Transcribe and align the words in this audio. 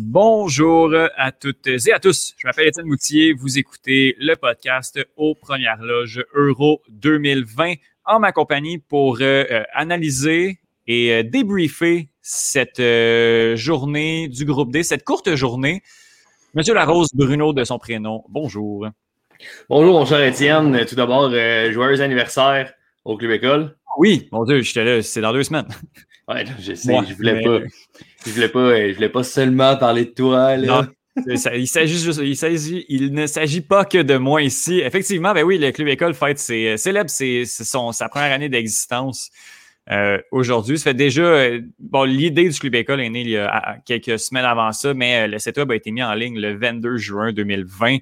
Bonjour 0.00 0.94
à 1.16 1.32
toutes 1.32 1.66
et 1.66 1.92
à 1.92 2.00
tous. 2.00 2.34
Je 2.38 2.46
m'appelle 2.46 2.68
Étienne 2.68 2.86
Moutier. 2.86 3.32
Vous 3.32 3.58
écoutez 3.58 4.16
le 4.18 4.34
podcast 4.36 4.98
aux 5.16 5.34
premières 5.34 5.82
loges 5.82 6.24
Euro 6.34 6.82
2020 6.88 7.74
en 8.08 8.18
ma 8.18 8.32
compagnie 8.32 8.78
pour 8.78 9.18
euh, 9.20 9.44
euh, 9.50 9.62
analyser 9.74 10.58
et 10.86 11.12
euh, 11.12 11.22
débriefer 11.22 12.08
cette 12.22 12.82
journée 13.56 14.28
du 14.28 14.44
groupe 14.44 14.72
D, 14.72 14.82
cette 14.82 15.04
courte 15.04 15.34
journée. 15.34 15.82
Monsieur 16.54 16.74
Larose 16.74 17.08
Bruno 17.14 17.52
de 17.52 17.64
son 17.64 17.78
prénom, 17.78 18.24
bonjour. 18.28 18.86
Bonjour, 19.70 19.98
mon 19.98 20.04
cher 20.04 20.22
Étienne. 20.22 20.84
Tout 20.86 20.94
d'abord, 20.94 21.30
joyeux 21.30 22.00
anniversaire 22.02 22.72
au 23.04 23.16
Club 23.16 23.30
École. 23.30 23.76
Oui, 23.96 24.28
mon 24.32 24.44
Dieu, 24.44 24.60
j'étais 24.60 24.84
là, 24.84 25.02
c'est 25.02 25.20
dans 25.20 25.32
deux 25.32 25.44
semaines. 25.44 25.68
Ouais, 26.28 26.44
je 26.60 26.74
sais, 26.74 26.94
je 27.08 27.14
voulais 27.14 27.42
pas. 27.42 27.60
Je 28.26 28.30
voulais 28.30 28.48
pas, 28.50 28.88
je 28.88 28.94
voulais 28.94 29.08
pas 29.08 29.22
seulement 29.22 29.76
parler 29.78 30.04
de 30.04 30.10
toi. 30.10 30.58
Là. 30.58 30.82
Non, 30.82 30.88
il 31.26 33.12
ne 33.12 33.26
s'agit 33.26 33.60
pas 33.60 33.84
que 33.84 33.98
de 33.98 34.16
moi 34.16 34.42
ici. 34.42 34.80
Effectivement, 34.80 35.32
ben 35.32 35.44
oui, 35.44 35.58
le 35.58 35.70
club 35.70 35.88
école 35.88 36.14
fête 36.14 36.38
ses, 36.38 36.76
célèbre 36.76 37.10
c'est 37.10 37.44
sa 37.44 38.08
première 38.08 38.32
année 38.32 38.48
d'existence. 38.48 39.30
Euh, 39.90 40.18
aujourd'hui. 40.32 40.78
Ça 40.78 40.90
fait 40.90 40.94
déjà, 40.94 41.22
euh, 41.22 41.60
bon, 41.78 42.04
l'idée 42.04 42.46
du 42.46 42.58
Club 42.58 42.74
École 42.74 43.00
est 43.00 43.08
née 43.08 43.22
il 43.22 43.30
y 43.30 43.38
a 43.38 43.78
quelques 43.86 44.18
semaines 44.18 44.44
avant 44.44 44.70
ça, 44.72 44.92
mais 44.92 45.22
euh, 45.22 45.26
le 45.28 45.38
setup 45.38 45.70
a 45.70 45.74
été 45.74 45.90
mis 45.92 46.02
en 46.02 46.12
ligne 46.12 46.38
le 46.38 46.58
22 46.58 46.98
juin 46.98 47.32
2020. 47.32 47.96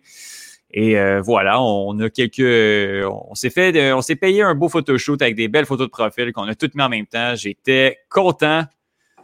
Et 0.73 0.97
voilà, 1.21 1.63
on 1.63 1.99
a 2.01 2.11
quelques, 2.11 3.07
on 3.09 3.35
s'est 3.35 3.49
fait, 3.49 3.95
on 3.95 4.03
s'est 4.03 4.17
payé 4.17 4.43
un 4.43 4.55
beau 4.55 4.69
photoshoot 4.69 5.23
avec 5.23 5.35
des 5.35 5.49
belles 5.49 5.65
photos 5.65 5.87
de 5.87 5.91
profil 5.91 6.33
qu'on 6.33 6.43
a 6.43 6.55
toutes 6.55 6.75
mis 6.75 6.83
en 6.83 6.91
même 6.91 7.07
temps. 7.07 7.35
J'étais 7.35 7.97
content 8.11 8.65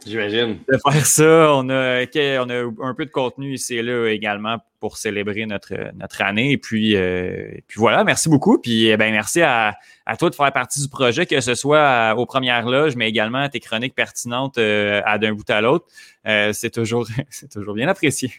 J'imagine. 0.05 0.59
De 0.69 0.77
faire 0.89 1.05
ça, 1.05 1.53
on 1.55 1.69
a, 1.69 2.03
on 2.03 2.49
a 2.49 2.87
un 2.87 2.93
peu 2.93 3.05
de 3.05 3.11
contenu 3.11 3.53
ici 3.53 3.75
et 3.75 3.83
là 3.83 4.07
également 4.09 4.57
pour 4.79 4.97
célébrer 4.97 5.45
notre, 5.45 5.73
notre 5.95 6.21
année. 6.21 6.51
Et 6.51 6.57
puis, 6.57 6.95
euh, 6.95 7.51
puis 7.67 7.79
voilà, 7.79 8.03
merci 8.03 8.27
beaucoup. 8.27 8.59
Puis 8.59 8.87
eh 8.87 8.97
ben, 8.97 9.11
merci 9.11 9.41
à, 9.41 9.75
à 10.05 10.17
toi 10.17 10.29
de 10.29 10.35
faire 10.35 10.51
partie 10.51 10.81
du 10.81 10.89
projet, 10.89 11.25
que 11.25 11.39
ce 11.39 11.55
soit 11.55 12.15
aux 12.17 12.25
premières 12.25 12.67
loges, 12.67 12.95
mais 12.95 13.07
également 13.07 13.39
à 13.39 13.49
tes 13.49 13.59
chroniques 13.59 13.95
pertinentes 13.95 14.57
euh, 14.57 15.01
à 15.05 15.17
d'un 15.17 15.33
bout 15.33 15.49
à 15.49 15.61
l'autre. 15.61 15.85
Euh, 16.27 16.51
c'est 16.53 16.71
toujours, 16.71 17.07
c'est 17.29 17.49
toujours 17.49 17.75
bien 17.75 17.87
apprécié. 17.87 18.31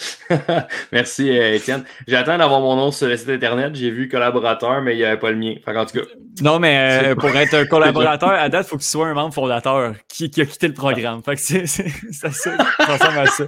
Merci, 0.92 1.30
euh, 1.30 1.54
Étienne. 1.54 1.84
J'attends 2.06 2.38
d'avoir 2.38 2.60
mon 2.60 2.76
nom 2.76 2.90
sur 2.90 3.08
le 3.08 3.16
site 3.16 3.28
Internet. 3.28 3.74
J'ai 3.74 3.90
vu 3.90 4.08
collaborateur, 4.08 4.80
mais 4.82 4.94
il 4.94 4.98
n'y 4.98 5.04
avait 5.04 5.18
pas 5.18 5.30
le 5.30 5.36
mien. 5.36 5.54
en 5.66 5.86
tout 5.86 5.98
cas. 5.98 6.06
Non, 6.40 6.58
mais 6.58 7.10
euh, 7.10 7.14
pour 7.14 7.30
être 7.30 7.54
un 7.54 7.66
collaborateur, 7.66 8.30
à 8.30 8.48
date, 8.48 8.66
il 8.66 8.70
faut 8.70 8.76
que 8.76 8.82
tu 8.82 8.88
sois 8.88 9.06
un 9.06 9.14
membre 9.14 9.34
fondateur 9.34 9.94
qui, 10.08 10.30
qui 10.30 10.40
a 10.40 10.46
quitté 10.46 10.68
le 10.68 10.74
programme. 10.74 11.22
Fait 11.22 11.36
que 11.36 11.40
c'est, 11.40 11.66
ça, 11.66 12.28
ressemble 12.28 13.18
à 13.18 13.26
ça, 13.26 13.44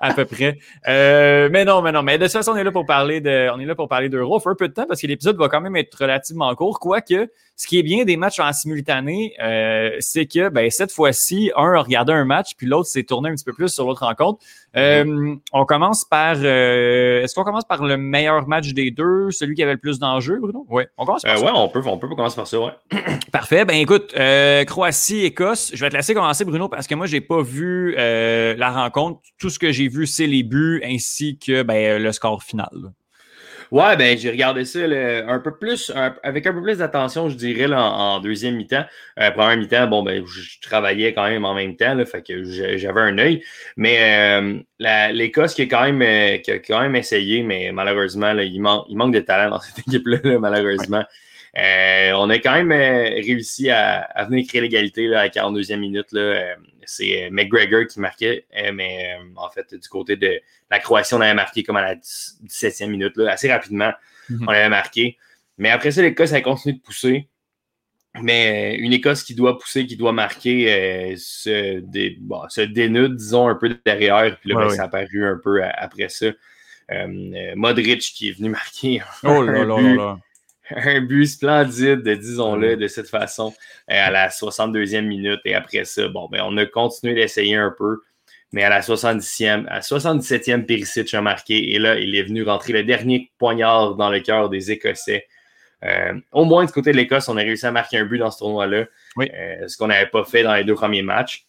à 0.00 0.14
peu 0.14 0.24
près. 0.24 0.58
Euh, 0.88 1.48
mais 1.50 1.64
non, 1.64 1.80
mais 1.80 1.92
non. 1.92 2.02
Mais 2.02 2.18
de 2.18 2.24
toute 2.24 2.32
façon, 2.32 2.52
on 2.52 2.56
est 2.56 2.64
là 2.64 2.72
pour 2.72 2.86
parler 2.86 3.20
de, 3.20 3.48
on 3.54 3.60
est 3.60 3.66
là 3.66 3.74
pour 3.74 3.88
parler 3.88 4.08
d'Euro. 4.08 4.40
Faut 4.40 4.50
un 4.50 4.56
peu 4.56 4.68
de 4.68 4.74
temps 4.74 4.86
parce 4.86 5.00
que 5.00 5.06
l'épisode 5.06 5.36
va 5.36 5.48
quand 5.48 5.60
même 5.60 5.76
être 5.76 5.94
relativement 5.94 6.52
court. 6.56 6.80
Quoique, 6.80 7.30
ce 7.56 7.66
qui 7.68 7.78
est 7.78 7.84
bien 7.84 8.04
des 8.04 8.16
matchs 8.16 8.40
en 8.40 8.52
simultané, 8.52 9.34
c'est 10.00 10.26
que, 10.26 10.48
ben, 10.48 10.68
cette 10.70 10.90
fois-ci, 10.90 11.52
un 11.56 11.72
a 11.72 11.80
regardé 11.80 12.12
un 12.12 12.24
match, 12.24 12.52
puis 12.56 12.66
l'autre 12.66 12.88
s'est 12.88 13.04
tourné 13.04 13.30
un 13.30 13.34
petit 13.34 13.44
peu 13.44 13.52
plus 13.52 13.68
sur 13.68 13.86
l'autre 13.86 14.04
rencontre. 14.04 14.40
Mm-hmm. 14.74 15.38
on 15.52 15.64
commence 15.64 15.93
par. 16.02 16.36
Euh, 16.38 17.22
est-ce 17.22 17.34
qu'on 17.34 17.44
commence 17.44 17.64
par 17.64 17.84
le 17.84 17.96
meilleur 17.96 18.48
match 18.48 18.72
des 18.72 18.90
deux, 18.90 19.30
celui 19.30 19.54
qui 19.54 19.62
avait 19.62 19.74
le 19.74 19.78
plus 19.78 20.00
d'enjeux, 20.00 20.40
Bruno? 20.40 20.66
Oui, 20.68 20.84
on 20.98 21.04
commence 21.04 21.22
par 21.22 21.34
euh, 21.34 21.36
ça. 21.36 21.44
Oui, 21.44 21.50
on 21.54 21.68
peut, 21.68 21.82
on 21.86 21.98
peut 21.98 22.08
commencer 22.08 22.34
par 22.34 22.48
ça, 22.48 22.58
ouais. 22.58 22.72
Parfait. 23.32 23.64
Ben 23.64 23.76
écoute, 23.76 24.12
euh, 24.16 24.64
Croatie, 24.64 25.24
Écosse, 25.24 25.70
je 25.74 25.80
vais 25.80 25.90
te 25.90 25.96
laisser 25.96 26.14
commencer, 26.14 26.44
Bruno, 26.44 26.68
parce 26.68 26.88
que 26.88 26.96
moi, 26.96 27.06
j'ai 27.06 27.20
pas 27.20 27.42
vu 27.42 27.94
la 27.94 28.70
rencontre. 28.72 29.20
Tout 29.38 29.50
ce 29.50 29.58
que 29.58 29.70
j'ai 29.70 29.88
vu, 29.88 30.06
c'est 30.06 30.26
les 30.26 30.42
buts 30.42 30.82
ainsi 30.84 31.38
que 31.38 31.62
ben, 31.62 32.02
le 32.02 32.10
score 32.10 32.42
final. 32.42 32.92
Ouais, 33.74 33.96
ben 33.96 34.16
j'ai 34.16 34.30
regardé 34.30 34.64
ça 34.64 34.78
un 34.78 35.40
peu 35.40 35.56
plus, 35.56 35.92
avec 36.22 36.46
un 36.46 36.52
peu 36.52 36.62
plus 36.62 36.78
d'attention, 36.78 37.28
je 37.28 37.34
dirais, 37.34 37.66
en, 37.74 38.20
deuxième 38.20 38.54
mi-temps. 38.54 38.84
Euh, 39.18 39.32
première 39.32 39.56
mi-temps, 39.56 39.88
bon, 39.88 40.04
ben, 40.04 40.24
je, 40.24 40.60
travaillais 40.60 41.12
quand 41.12 41.28
même 41.28 41.44
en 41.44 41.54
même 41.54 41.74
temps, 41.74 41.92
là, 41.94 42.06
fait 42.06 42.22
que 42.22 42.44
j'avais 42.44 43.00
un 43.00 43.18
œil. 43.18 43.42
Mais 43.76 44.38
euh, 44.38 45.10
l'Écosse 45.12 45.54
qui, 45.54 45.66
quand 45.66 45.82
même, 45.82 46.00
euh, 46.02 46.38
qui 46.38 46.52
a 46.52 46.60
quand 46.60 46.82
même 46.82 46.94
essayé, 46.94 47.42
mais 47.42 47.72
malheureusement, 47.72 48.32
là, 48.32 48.44
il, 48.44 48.54
il 48.54 48.96
manque 48.96 49.12
de 49.12 49.18
talent 49.18 49.50
dans 49.50 49.60
cette 49.60 49.78
équipe-là, 49.88 50.38
malheureusement. 50.38 51.02
On 51.56 52.30
a 52.30 52.38
quand 52.38 52.54
même 52.54 52.72
réussi 52.72 53.70
à, 53.70 54.26
venir 54.28 54.46
créer 54.46 54.60
l'égalité 54.60 55.06
à 55.14 55.24
la 55.24 55.28
42e 55.28 55.76
minute. 55.76 56.12
Là, 56.12 56.56
c'est 56.84 57.28
McGregor 57.30 57.86
qui 57.86 58.00
marquait, 58.00 58.46
mais 58.72 59.16
en 59.36 59.50
fait, 59.50 59.74
du 59.74 59.88
côté 59.88 60.16
de 60.16 60.40
la 60.70 60.78
Croatie, 60.78 61.14
on 61.14 61.20
avait 61.20 61.34
marqué 61.34 61.62
comme 61.62 61.76
à 61.76 61.82
la 61.82 61.94
17e 61.94 62.88
minute, 62.88 63.16
là, 63.16 63.32
assez 63.32 63.50
rapidement. 63.50 63.92
Mhm. 64.28 64.44
On 64.48 64.52
avait 64.52 64.68
marqué. 64.68 65.16
Mais 65.58 65.70
après 65.70 65.90
ça, 65.90 66.02
l'Écosse 66.02 66.32
a 66.32 66.40
continué 66.40 66.76
de 66.76 66.82
pousser. 66.82 67.28
Mais 68.22 68.76
une 68.76 68.92
Écosse 68.92 69.24
qui 69.24 69.34
doit 69.34 69.58
pousser, 69.58 69.86
qui 69.86 69.96
doit 69.96 70.12
marquer, 70.12 70.72
euh, 70.72 71.14
se, 71.16 71.80
dénude, 72.64 73.16
disons, 73.16 73.48
un 73.48 73.56
peu 73.56 73.76
derrière. 73.84 74.38
Puis 74.38 74.50
là, 74.50 74.56
ben, 74.56 74.70
ça 74.70 74.82
a 74.82 74.84
apparu 74.86 75.26
un 75.26 75.40
peu 75.42 75.64
après 75.64 76.08
ça. 76.08 76.26
Euh, 76.92 77.54
Modric 77.56 78.00
qui 78.00 78.28
est 78.28 78.32
venu 78.32 78.48
marquer 78.50 79.02
oh 79.24 79.42
là, 79.42 79.64
là, 79.64 79.80
là, 79.80 80.18
un 80.70 81.00
but 81.02 81.26
splendide, 81.26 82.02
disons-le, 82.02 82.76
de 82.76 82.88
cette 82.88 83.08
façon, 83.08 83.52
euh, 83.90 84.06
à 84.06 84.10
la 84.10 84.28
62e 84.28 85.02
minute. 85.02 85.40
Et 85.44 85.54
après 85.54 85.84
ça, 85.84 86.08
bon, 86.08 86.28
ben, 86.30 86.42
on 86.44 86.56
a 86.56 86.66
continué 86.66 87.14
d'essayer 87.14 87.56
un 87.56 87.74
peu. 87.76 88.00
Mais 88.52 88.62
à 88.62 88.70
la 88.70 88.80
70e, 88.80 89.66
à 89.68 89.80
77e, 89.80 90.64
Perisic 90.64 91.12
a 91.14 91.20
marqué. 91.20 91.74
Et 91.74 91.78
là, 91.78 91.98
il 91.98 92.14
est 92.14 92.22
venu 92.22 92.44
rentrer 92.44 92.72
le 92.72 92.84
dernier 92.84 93.30
poignard 93.38 93.96
dans 93.96 94.10
le 94.10 94.20
cœur 94.20 94.48
des 94.48 94.70
Écossais. 94.70 95.26
Euh, 95.84 96.14
au 96.32 96.44
moins, 96.44 96.64
du 96.64 96.72
côté 96.72 96.92
de 96.92 96.96
l'Écosse, 96.96 97.28
on 97.28 97.36
a 97.36 97.40
réussi 97.40 97.66
à 97.66 97.72
marquer 97.72 97.98
un 97.98 98.06
but 98.06 98.18
dans 98.18 98.30
ce 98.30 98.38
tournoi-là. 98.38 98.86
Euh, 99.18 99.68
ce 99.68 99.76
qu'on 99.76 99.88
n'avait 99.88 100.06
pas 100.06 100.24
fait 100.24 100.44
dans 100.44 100.54
les 100.54 100.64
deux 100.64 100.74
premiers 100.74 101.02
matchs. 101.02 101.46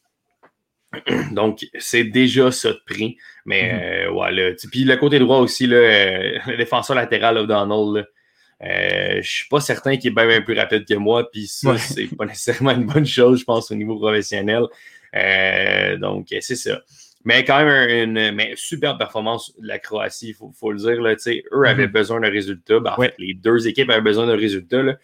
Donc, 1.32 1.66
c'est 1.78 2.06
déjà 2.06 2.52
ça 2.52 2.70
de 2.70 2.82
prix. 2.88 3.18
Mais 3.46 4.08
voilà. 4.08 4.50
Mm-hmm. 4.50 4.70
Puis 4.72 4.84
le 4.84 4.98
côté 4.98 5.20
droit 5.20 5.38
aussi, 5.38 5.68
le 5.68 6.58
défenseur 6.58 6.96
latéral 6.96 7.38
O'Donnell, 7.38 8.08
euh, 8.64 9.22
je 9.22 9.30
suis 9.30 9.48
pas 9.50 9.60
certain 9.60 9.98
qu'il 9.98 10.12
est 10.12 10.14
bien, 10.14 10.42
plus 10.42 10.58
rapide 10.58 10.86
que 10.86 10.94
moi, 10.94 11.30
puis 11.30 11.48
ça, 11.48 11.78
c'est 11.78 12.08
pas 12.16 12.26
nécessairement 12.26 12.72
une 12.72 12.86
bonne 12.86 13.06
chose, 13.06 13.40
je 13.40 13.46
pense, 13.46 13.72
au 13.72 13.76
niveau 13.76 13.98
professionnel. 13.98 14.64
Euh, 15.16 15.98
donc, 15.98 16.28
c'est 16.40 16.56
ça. 16.56 16.82
Mais 17.26 17.44
quand 17.44 17.64
même, 17.64 17.90
une, 17.90 18.32
mais 18.36 18.54
superbe 18.56 19.00
performance 19.00 19.54
de 19.60 19.68
la 19.68 19.80
Croatie, 19.80 20.30
il 20.30 20.54
faut, 20.54 20.72
le 20.72 20.78
dire. 20.78 21.02
Là, 21.02 21.16
eux 21.54 21.68
avaient 21.68 21.88
mm-hmm. 21.88 21.92
besoin 21.92 22.20
d'un 22.22 22.30
résultat. 22.30 22.80
Ben, 22.80 22.94
en 22.96 23.02
fait, 23.02 23.16
les 23.18 23.34
deux 23.34 23.68
équipes 23.68 23.90
avaient 23.90 24.02
besoin 24.02 24.28
d'un 24.28 24.38
résultat. 24.38 24.84
Là. 24.84 24.96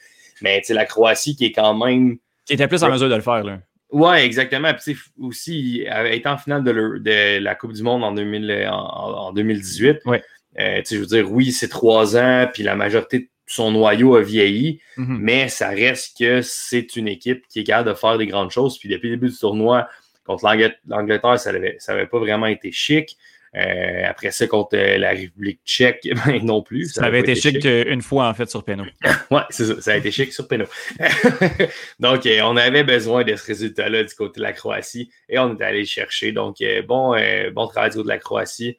Mais 0.41 0.61
la 0.69 0.85
Croatie 0.85 1.35
qui 1.35 1.45
est 1.45 1.51
quand 1.51 1.73
même. 1.73 2.17
Qui 2.45 2.53
était 2.53 2.67
plus 2.67 2.83
en 2.83 2.91
mesure 2.91 3.09
de 3.09 3.15
le 3.15 3.21
faire. 3.21 3.43
Là. 3.43 3.59
Oui, 3.91 4.17
exactement. 4.17 4.71
Puis 4.73 4.95
aussi, 5.19 5.83
étant 6.11 6.33
en 6.33 6.37
finale 6.37 6.63
de, 6.63 6.71
de, 6.71 7.39
la 7.39 7.55
Coupe 7.55 7.73
du 7.73 7.83
Monde 7.83 8.03
en, 8.03 8.11
2000, 8.11 8.69
en, 8.71 9.33
2018, 9.33 10.05
ouais. 10.05 10.23
Euh, 10.59 10.81
je 10.89 10.97
veux 10.97 11.05
dire, 11.05 11.31
oui, 11.31 11.51
c'est 11.51 11.69
trois 11.69 12.17
ans, 12.17 12.47
puis 12.53 12.63
la 12.63 12.75
majorité 12.75 13.30
son 13.51 13.71
noyau 13.71 14.15
a 14.15 14.21
vieilli, 14.21 14.79
mhm. 14.95 15.17
mais 15.19 15.49
ça 15.49 15.69
reste 15.69 16.17
que 16.17 16.41
c'est 16.41 16.95
une 16.95 17.09
équipe 17.09 17.45
qui 17.49 17.59
est 17.59 17.63
capable 17.65 17.89
de 17.89 17.93
faire 17.93 18.17
des 18.17 18.27
grandes 18.27 18.51
choses. 18.51 18.79
Puis 18.79 18.87
depuis 18.87 19.09
le 19.09 19.17
début 19.17 19.29
du 19.29 19.37
tournoi, 19.37 19.89
contre 20.23 20.45
l'Angleterre, 20.87 21.37
ça 21.37 21.51
n'avait 21.51 22.07
pas 22.07 22.19
vraiment 22.19 22.45
été 22.45 22.71
chic. 22.71 23.17
Euh, 23.53 24.03
après 24.07 24.31
ça, 24.31 24.47
contre 24.47 24.77
la 24.77 25.09
République 25.09 25.59
tchèque, 25.65 26.07
ben, 26.25 26.41
non 26.45 26.61
plus. 26.61 26.93
Ça, 26.93 27.03
avait 27.03 27.19
été, 27.19 27.35
chic, 27.35 27.65
une 27.65 28.01
fois, 28.01 28.29
en 28.29 28.33
fait, 28.33 28.49
sur 28.49 28.63
Péno. 28.63 28.85
oui, 29.31 29.41
c'est 29.49 29.65
ça. 29.65 29.81
Ça 29.81 29.91
a 29.91 29.97
été 29.97 30.11
chic 30.11 30.31
sur 30.31 30.47
Péno. 30.47 30.63
Donc, 31.99 32.25
euh, 32.25 32.39
on 32.43 32.55
avait 32.55 32.85
besoin 32.85 33.25
de 33.25 33.35
ce 33.35 33.45
résultat-là 33.45 34.05
du 34.05 34.15
côté 34.15 34.39
de 34.39 34.43
la 34.43 34.53
Croatie 34.53 35.11
et 35.27 35.37
on 35.39 35.57
est 35.57 35.61
allé 35.61 35.79
le 35.79 35.85
chercher. 35.85 36.31
Donc, 36.31 36.61
euh, 36.61 36.83
bon, 36.83 37.17
bon 37.51 37.67
travail 37.67 37.89
du 37.89 37.97
côté 37.97 38.05
de 38.05 38.13
la 38.13 38.19
Croatie. 38.19 38.77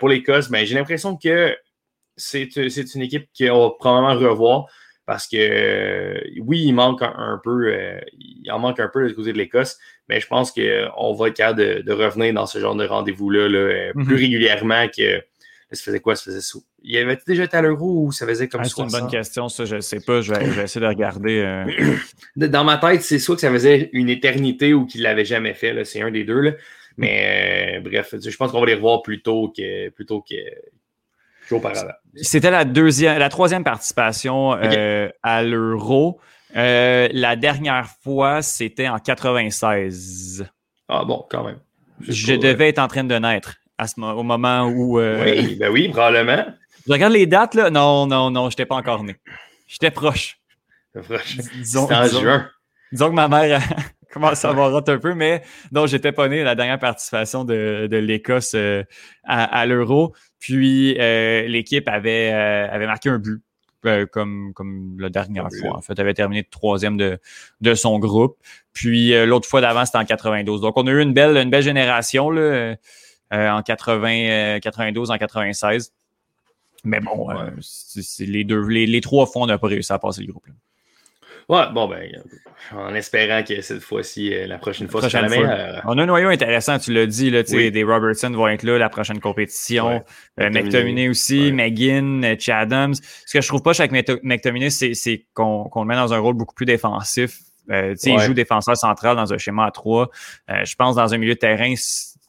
pour 0.00 0.08
l'Écosse, 0.08 0.48
ben, 0.48 0.64
j'ai 0.64 0.76
l'impression 0.76 1.18
que 1.18 1.28
euh, 1.28 1.54
c'est 2.18 2.94
une 2.94 3.02
équipe 3.02 3.28
qu'on 3.36 3.58
va 3.58 3.70
probablement 3.78 4.28
revoir 4.28 4.66
parce 5.06 5.26
que 5.26 5.36
euh, 5.38 6.20
oui, 6.42 6.64
il 6.66 6.72
manque 6.72 7.00
un, 7.00 7.40
peu, 7.42 7.72
euh, 7.72 7.98
il 8.18 8.50
en 8.52 8.58
manque 8.58 8.78
un 8.78 8.88
peu 8.88 9.08
du 9.08 9.14
côté 9.14 9.32
de 9.32 9.38
l'Écosse, 9.38 9.78
mais 10.10 10.20
je 10.20 10.26
pense 10.26 10.52
qu'on 10.52 11.14
va 11.14 11.28
être 11.28 11.36
capable 11.36 11.82
de, 11.82 11.92
revenir 11.92 12.34
dans 12.34 12.44
ce 12.44 12.58
genre 12.58 12.74
de 12.74 12.86
rendez-vous-là 12.86 13.48
là, 13.48 13.92
plus 13.94 14.04
mhm. 14.04 14.14
régulièrement 14.14 14.86
que 14.88 15.22
ça 15.72 15.82
faisait 15.82 16.00
quoi? 16.00 16.16
Ça 16.16 16.24
faisait 16.24 16.40
sous. 16.40 16.64
Il 16.82 16.92
y 16.92 16.98
avait 16.98 17.18
déjà 17.26 17.44
été 17.44 17.56
à 17.56 17.62
l'euro 17.62 18.06
ou 18.06 18.12
ça 18.12 18.26
faisait 18.26 18.48
comme 18.48 18.62
ah, 18.62 18.64
C'est 18.64 18.82
une 18.82 18.90
bonne 18.90 19.10
question, 19.10 19.48
ça, 19.48 19.64
je 19.64 19.76
ne 19.76 19.80
sais 19.80 20.00
pas. 20.00 20.20
Je 20.20 20.32
vais, 20.32 20.64
essayer 20.64 20.80
de 20.80 20.86
regarder. 20.86 21.40
Euh. 21.40 21.96
Dans 22.36 22.64
ma 22.64 22.78
tête, 22.78 23.02
c'est 23.02 23.18
soit 23.18 23.34
que 23.34 23.40
ça 23.40 23.50
faisait 23.50 23.90
une 23.92 24.08
éternité 24.08 24.72
ou 24.72 24.86
qu'il 24.86 25.00
ne 25.00 25.04
l'avait 25.04 25.26
jamais 25.26 25.54
fait. 25.54 25.84
C'est 25.84 26.00
un 26.00 26.10
des 26.10 26.24
deux. 26.24 26.40
Là. 26.40 26.52
Mais 26.96 27.78
euh, 27.78 27.80
bref, 27.80 28.14
je 28.18 28.36
pense 28.36 28.50
qu'on 28.50 28.60
va 28.60 28.66
les 28.66 28.74
revoir 28.74 29.02
plus 29.02 29.20
tôt 29.20 29.52
que 29.56 29.90
plutôt 29.90 30.22
que. 30.22 30.36
C'était 32.14 32.50
la 32.50 32.64
deuxième, 32.64 33.18
la 33.18 33.28
troisième 33.28 33.64
participation 33.64 34.54
euh, 34.54 35.08
à 35.22 35.42
l'Euro. 35.42 36.20
la 36.54 37.36
dernière 37.36 37.88
fois, 38.02 38.42
c'était 38.42 38.88
en 38.88 38.98
96. 38.98 40.46
Ah 40.88 41.04
bon, 41.04 41.24
quand 41.28 41.44
même. 41.44 41.58
Je 42.00 42.34
devais 42.34 42.68
être 42.68 42.78
en 42.78 42.88
train 42.88 43.04
de 43.04 43.14
naître 43.14 43.56
à 43.76 43.86
ce, 43.86 44.00
au 44.00 44.22
moment 44.22 44.64
où. 44.66 44.98
Euh, 44.98 45.24
oui, 45.24 45.56
ben 45.56 45.70
oui, 45.70 45.88
probablement. 45.88 46.44
Je 46.86 46.92
regarde 46.92 47.12
les 47.12 47.26
dates, 47.26 47.54
là. 47.54 47.70
Non, 47.70 48.06
non, 48.06 48.30
non, 48.30 48.44
je 48.44 48.54
n'étais 48.54 48.66
pas 48.66 48.76
encore 48.76 49.04
né. 49.04 49.16
J'étais 49.66 49.90
proche. 49.90 50.38
proche. 51.04 51.36
Disons, 51.36 51.90
en 51.90 52.06
juin. 52.06 52.48
Disons 52.92 53.10
que 53.10 53.14
ma 53.14 53.28
mère 53.28 53.60
commence 54.12 54.44
à 54.44 54.50
avoir 54.50 54.74
un 54.74 54.82
peu, 54.82 55.14
mais 55.14 55.42
non, 55.70 55.86
j'étais 55.86 56.12
pas 56.12 56.28
né 56.28 56.42
la 56.42 56.54
dernière 56.54 56.78
participation 56.78 57.44
de, 57.44 57.86
de 57.90 57.96
l'Écosse 57.98 58.52
euh, 58.54 58.82
à, 59.24 59.66
l'Euro. 59.66 60.14
Puis 60.38 60.96
euh, 60.98 61.46
l'équipe 61.48 61.88
avait, 61.88 62.30
avait 62.30 62.86
marqué 62.86 63.08
un 63.08 63.18
but. 63.18 63.42
comme, 64.12 64.52
comme 64.54 64.96
la 64.98 65.08
dernière 65.08 65.48
fois. 65.60 65.76
En 65.76 65.80
fait, 65.82 65.98
avait 65.98 66.14
terminé 66.14 66.44
troisième 66.44 66.96
de, 66.96 67.18
de 67.60 67.74
son 67.74 67.98
groupe. 67.98 68.36
Puis 68.72 69.12
l'autre 69.26 69.48
fois 69.48 69.60
d'avant, 69.60 69.84
c'était 69.84 69.98
en 69.98 70.04
92. 70.04 70.60
Donc, 70.60 70.76
on 70.76 70.86
a 70.86 70.90
eu 70.90 71.02
une 71.02 71.12
belle, 71.12 71.36
une 71.36 71.50
belle 71.50 71.62
génération. 71.62 72.30
Là. 72.30 72.76
Euh, 73.32 73.50
en 73.50 73.62
80, 73.62 74.60
92, 74.60 75.10
euh, 75.10 75.14
en 75.14 75.18
96. 75.18 75.92
Mais 76.84 77.00
bon, 77.00 77.30
euh, 77.30 77.50
c'est 77.60 78.24
les 78.24 78.44
deux, 78.44 78.66
les, 78.66 79.00
trois 79.00 79.26
fois, 79.26 79.42
on 79.42 79.46
n'a 79.46 79.58
pas 79.58 79.66
réussi 79.66 79.92
à 79.92 79.98
passer 79.98 80.22
le 80.22 80.28
groupe. 80.28 80.46
Ouais, 81.48 81.62
bon, 81.72 81.88
ben, 81.88 82.06
en 82.72 82.94
espérant 82.94 83.42
que 83.42 83.60
cette 83.62 83.80
fois-ci, 83.80 84.34
la 84.46 84.58
prochaine 84.58 84.88
fois, 84.88 85.00
ce 85.00 85.08
sera 85.08 85.22
la 85.22 85.28
meilleure. 85.28 85.82
On 85.86 85.96
a 85.96 86.02
un 86.02 86.06
noyau 86.06 86.28
intéressant, 86.28 86.78
tu 86.78 86.92
l'as 86.92 87.06
dit, 87.06 87.30
là, 87.30 87.42
des 87.42 87.84
Robertson 87.84 88.30
vont 88.30 88.48
être 88.48 88.64
là, 88.64 88.76
la 88.78 88.90
prochaine 88.90 89.20
compétition. 89.20 90.04
Ouais. 90.38 90.50
McTominay 90.50 91.08
aussi, 91.08 91.52
McGinn, 91.52 92.38
Chadams. 92.38 92.94
Ce 92.94 93.32
que 93.32 93.40
je 93.40 93.48
trouve 93.48 93.62
pas 93.62 93.72
chez 93.72 93.88
McTominay, 93.88 94.70
c'est 94.70 95.26
qu'on 95.32 95.70
le 95.74 95.84
met 95.84 95.96
dans 95.96 96.12
un 96.12 96.18
rôle 96.18 96.34
beaucoup 96.34 96.54
plus 96.54 96.66
défensif. 96.66 97.38
Il 97.70 98.18
joue 98.20 98.34
défenseur 98.34 98.76
central 98.76 99.16
dans 99.16 99.32
un 99.32 99.38
schéma 99.38 99.66
à 99.66 99.70
trois. 99.70 100.10
je 100.48 100.74
pense 100.74 100.96
dans 100.96 101.14
un 101.14 101.18
milieu 101.18 101.34
de 101.34 101.38
terrain, 101.38 101.74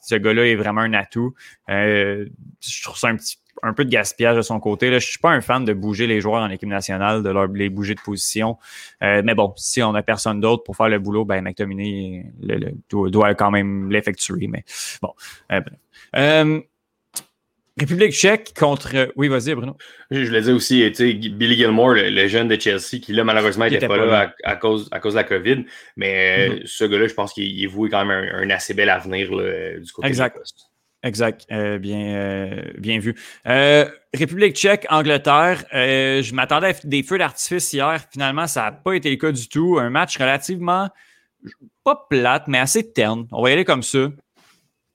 ce 0.10 0.16
gars-là 0.16 0.48
est 0.48 0.56
vraiment 0.56 0.82
un 0.82 0.94
atout. 0.94 1.34
Euh, 1.70 2.26
je 2.62 2.84
trouve 2.84 2.98
ça 2.98 3.10
un 3.10 3.16
petit 3.16 3.38
un 3.64 3.74
peu 3.74 3.86
de 3.86 3.90
gaspillage 3.90 4.38
de 4.38 4.42
son 4.42 4.60
côté. 4.60 4.90
Là, 4.90 5.00
je 5.00 5.08
suis 5.08 5.20
pas 5.20 5.32
un 5.32 5.42
fan 5.42 5.66
de 5.66 5.74
bouger 5.74 6.08
les 6.08 6.22
joueurs 6.22 6.42
en 6.42 6.50
équipe 6.50 6.70
nationale, 6.70 7.24
de 7.24 7.30
leur 7.30 7.48
les 7.48 7.70
bouger 7.70 7.96
de 7.96 8.02
position. 8.02 8.58
Euh, 9.04 9.22
mais 9.24 9.36
bon, 9.36 9.54
si 9.58 9.82
on 9.82 9.94
a 9.96 10.04
personne 10.04 10.40
d'autre 10.40 10.64
pour 10.64 10.76
faire 10.76 10.90
le 10.90 11.00
boulot, 11.00 11.26
ben 11.26 11.42
McTominay 11.42 12.26
le, 12.42 12.72
doit, 12.90 13.34
quand 13.36 13.52
même 13.52 13.92
l'effectuer. 13.92 14.48
Mais 14.48 14.64
bon. 15.02 15.14
Euh, 16.16 16.62
République 17.80 18.12
tchèque 18.12 18.54
contre. 18.58 19.12
Oui, 19.16 19.30
vas-y, 19.30 19.56
Bruno. 19.56 19.78
Je 20.12 20.26
voulais 20.26 20.42
dire 20.42 20.56
aussi, 20.56 20.84
tu 20.92 20.96
sais, 20.96 21.14
Billy 21.14 21.56
Gilmore, 21.56 21.94
le, 21.96 22.28
jeune 22.28 22.50
de 22.50 22.60
Chelsea, 22.60 23.00
qui 23.02 23.14
là, 23.14 23.24
malheureusement, 23.24 23.66
n'était 23.70 23.88
pas, 23.88 23.98
là, 23.98 24.34
À, 24.44 24.56
cause, 24.58 24.90
à 24.92 25.00
cause 25.00 25.14
de 25.14 25.20
la 25.20 25.24
COVID. 25.24 25.66
Mais 25.96 26.50
mm-hmm. 26.50 26.62
ce 26.66 26.84
gars-là, 26.84 27.08
je 27.08 27.14
pense 27.14 27.32
qu'il 27.32 27.68
voué 27.70 27.90
quand 27.90 28.04
même 28.06 28.30
un, 28.34 28.50
assez 28.50 28.74
bel 28.74 28.90
avenir 28.90 29.30
du 29.30 29.92
côté 29.94 30.08
exact. 30.08 30.38
de 30.38 30.42
Exact. 31.04 31.46
Euh, 31.52 31.78
bien, 31.78 32.00
euh, 32.00 32.62
bien 32.78 33.00
vu. 33.00 33.16
Euh, 33.48 33.90
République 34.14 34.56
tchèque, 34.56 34.86
Angleterre. 34.90 35.64
je 35.72 36.34
m'attendais 36.34 36.68
à 36.68 36.74
des 36.84 37.04
feux 37.04 37.18
d'artifice 37.18 37.72
hier. 37.72 38.04
Finalement, 38.12 38.48
ça 38.48 38.64
n'a 38.64 38.72
pas 38.72 38.94
été 38.94 39.10
le 39.10 39.16
cas 39.16 39.32
du 39.32 39.48
tout. 39.48 39.78
Un 39.80 39.90
match 39.90 40.18
relativement, 40.18 40.90
pas 41.84 42.06
plate, 42.10 42.48
mais 42.48 42.60
assez 42.60 42.92
terne. 42.92 43.28
On 43.32 43.42
va 43.42 43.50
y 43.50 43.54
aller 43.54 43.66
comme 43.66 43.84
ça 43.84 44.10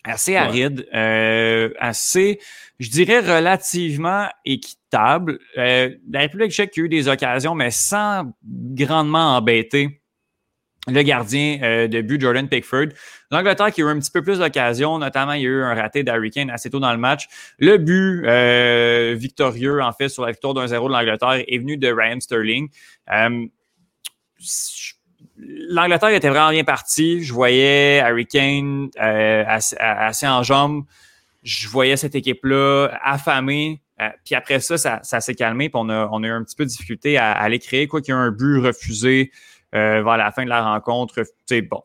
assez 0.04 0.36
aride, 0.36 0.86
euh, 0.94 1.70
assez, 1.78 2.38
je 2.78 2.90
dirais, 2.90 3.20
relativement 3.20 4.28
équitable. 4.44 5.38
Euh, 5.56 5.90
la 6.10 6.20
République 6.20 6.52
tchèque 6.52 6.76
a 6.76 6.80
eu 6.82 6.88
des 6.88 7.08
occasions, 7.08 7.54
mais 7.54 7.70
sans 7.70 8.30
grandement 8.44 9.36
embêter 9.36 10.02
le 10.86 11.02
gardien 11.02 11.58
euh, 11.62 11.88
de 11.88 12.00
but, 12.02 12.20
Jordan 12.20 12.48
Pickford. 12.48 12.88
L'Angleterre 13.30 13.72
qui 13.72 13.82
a 13.82 13.86
eu 13.86 13.88
un 13.88 13.98
petit 13.98 14.10
peu 14.10 14.22
plus 14.22 14.38
d'occasions, 14.38 14.98
notamment 14.98 15.32
il 15.32 15.42
y 15.42 15.46
a 15.46 15.48
eu 15.48 15.62
un 15.62 15.74
raté 15.74 16.02
d'Harry 16.02 16.30
Kane 16.30 16.50
assez 16.50 16.70
tôt 16.70 16.80
dans 16.80 16.92
le 16.92 16.98
match. 16.98 17.26
Le 17.58 17.78
but 17.78 18.24
euh, 18.26 19.14
victorieux, 19.16 19.82
en 19.82 19.92
fait, 19.92 20.08
sur 20.08 20.24
la 20.24 20.32
victoire 20.32 20.54
d'un 20.54 20.66
0 20.66 20.88
de 20.88 20.92
l'Angleterre 20.92 21.42
est 21.46 21.58
venu 21.58 21.76
de 21.76 21.88
Ryan 21.88 22.20
Sterling. 22.20 22.68
Euh, 23.12 23.46
l'Angleterre 25.38 26.10
était 26.10 26.28
vraiment 26.28 26.50
bien 26.50 26.64
partie. 26.64 27.22
Je 27.22 27.32
voyais 27.32 28.00
Harry 28.00 28.26
Kane 28.26 28.90
assez, 28.98 30.26
en 30.26 30.42
jambes. 30.42 30.84
Je 31.42 31.68
voyais 31.68 31.96
cette 31.96 32.14
équipe-là 32.14 32.88
affamée. 33.02 33.80
Puis 34.24 34.34
après 34.34 34.60
ça, 34.60 34.76
ça, 34.76 35.20
s'est 35.20 35.34
calmé. 35.34 35.70
Puis 35.70 35.80
on 35.82 35.88
a, 35.88 36.08
on 36.12 36.22
a 36.22 36.26
eu 36.26 36.30
un 36.30 36.44
petit 36.44 36.56
peu 36.56 36.64
de 36.64 36.68
difficulté 36.68 37.16
à, 37.16 37.32
aller 37.32 37.58
créer. 37.58 37.86
Quoi 37.86 38.00
qu'il 38.00 38.14
y 38.14 38.16
ait 38.16 38.20
un 38.20 38.30
but 38.30 38.58
refusé 38.58 39.30
euh, 39.74 40.02
vers 40.02 40.16
la 40.16 40.30
fin 40.32 40.44
de 40.44 40.48
la 40.48 40.62
rencontre. 40.62 41.22
Bon. 41.70 41.82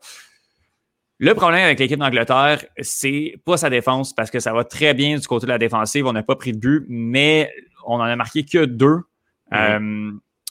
Le 1.18 1.34
problème 1.34 1.64
avec 1.64 1.78
l'équipe 1.78 1.98
d'Angleterre, 1.98 2.64
c'est 2.80 3.34
pas 3.44 3.56
sa 3.56 3.68
défense 3.68 4.14
parce 4.14 4.30
que 4.30 4.40
ça 4.40 4.52
va 4.52 4.64
très 4.64 4.94
bien 4.94 5.18
du 5.18 5.26
côté 5.26 5.46
de 5.46 5.50
la 5.52 5.58
défensive. 5.58 6.06
On 6.06 6.12
n'a 6.12 6.22
pas 6.22 6.36
pris 6.36 6.52
de 6.52 6.58
but, 6.58 6.84
mais 6.88 7.52
on 7.86 7.96
en 7.96 8.02
a 8.02 8.16
marqué 8.16 8.44
que 8.44 8.64
deux. 8.64 9.00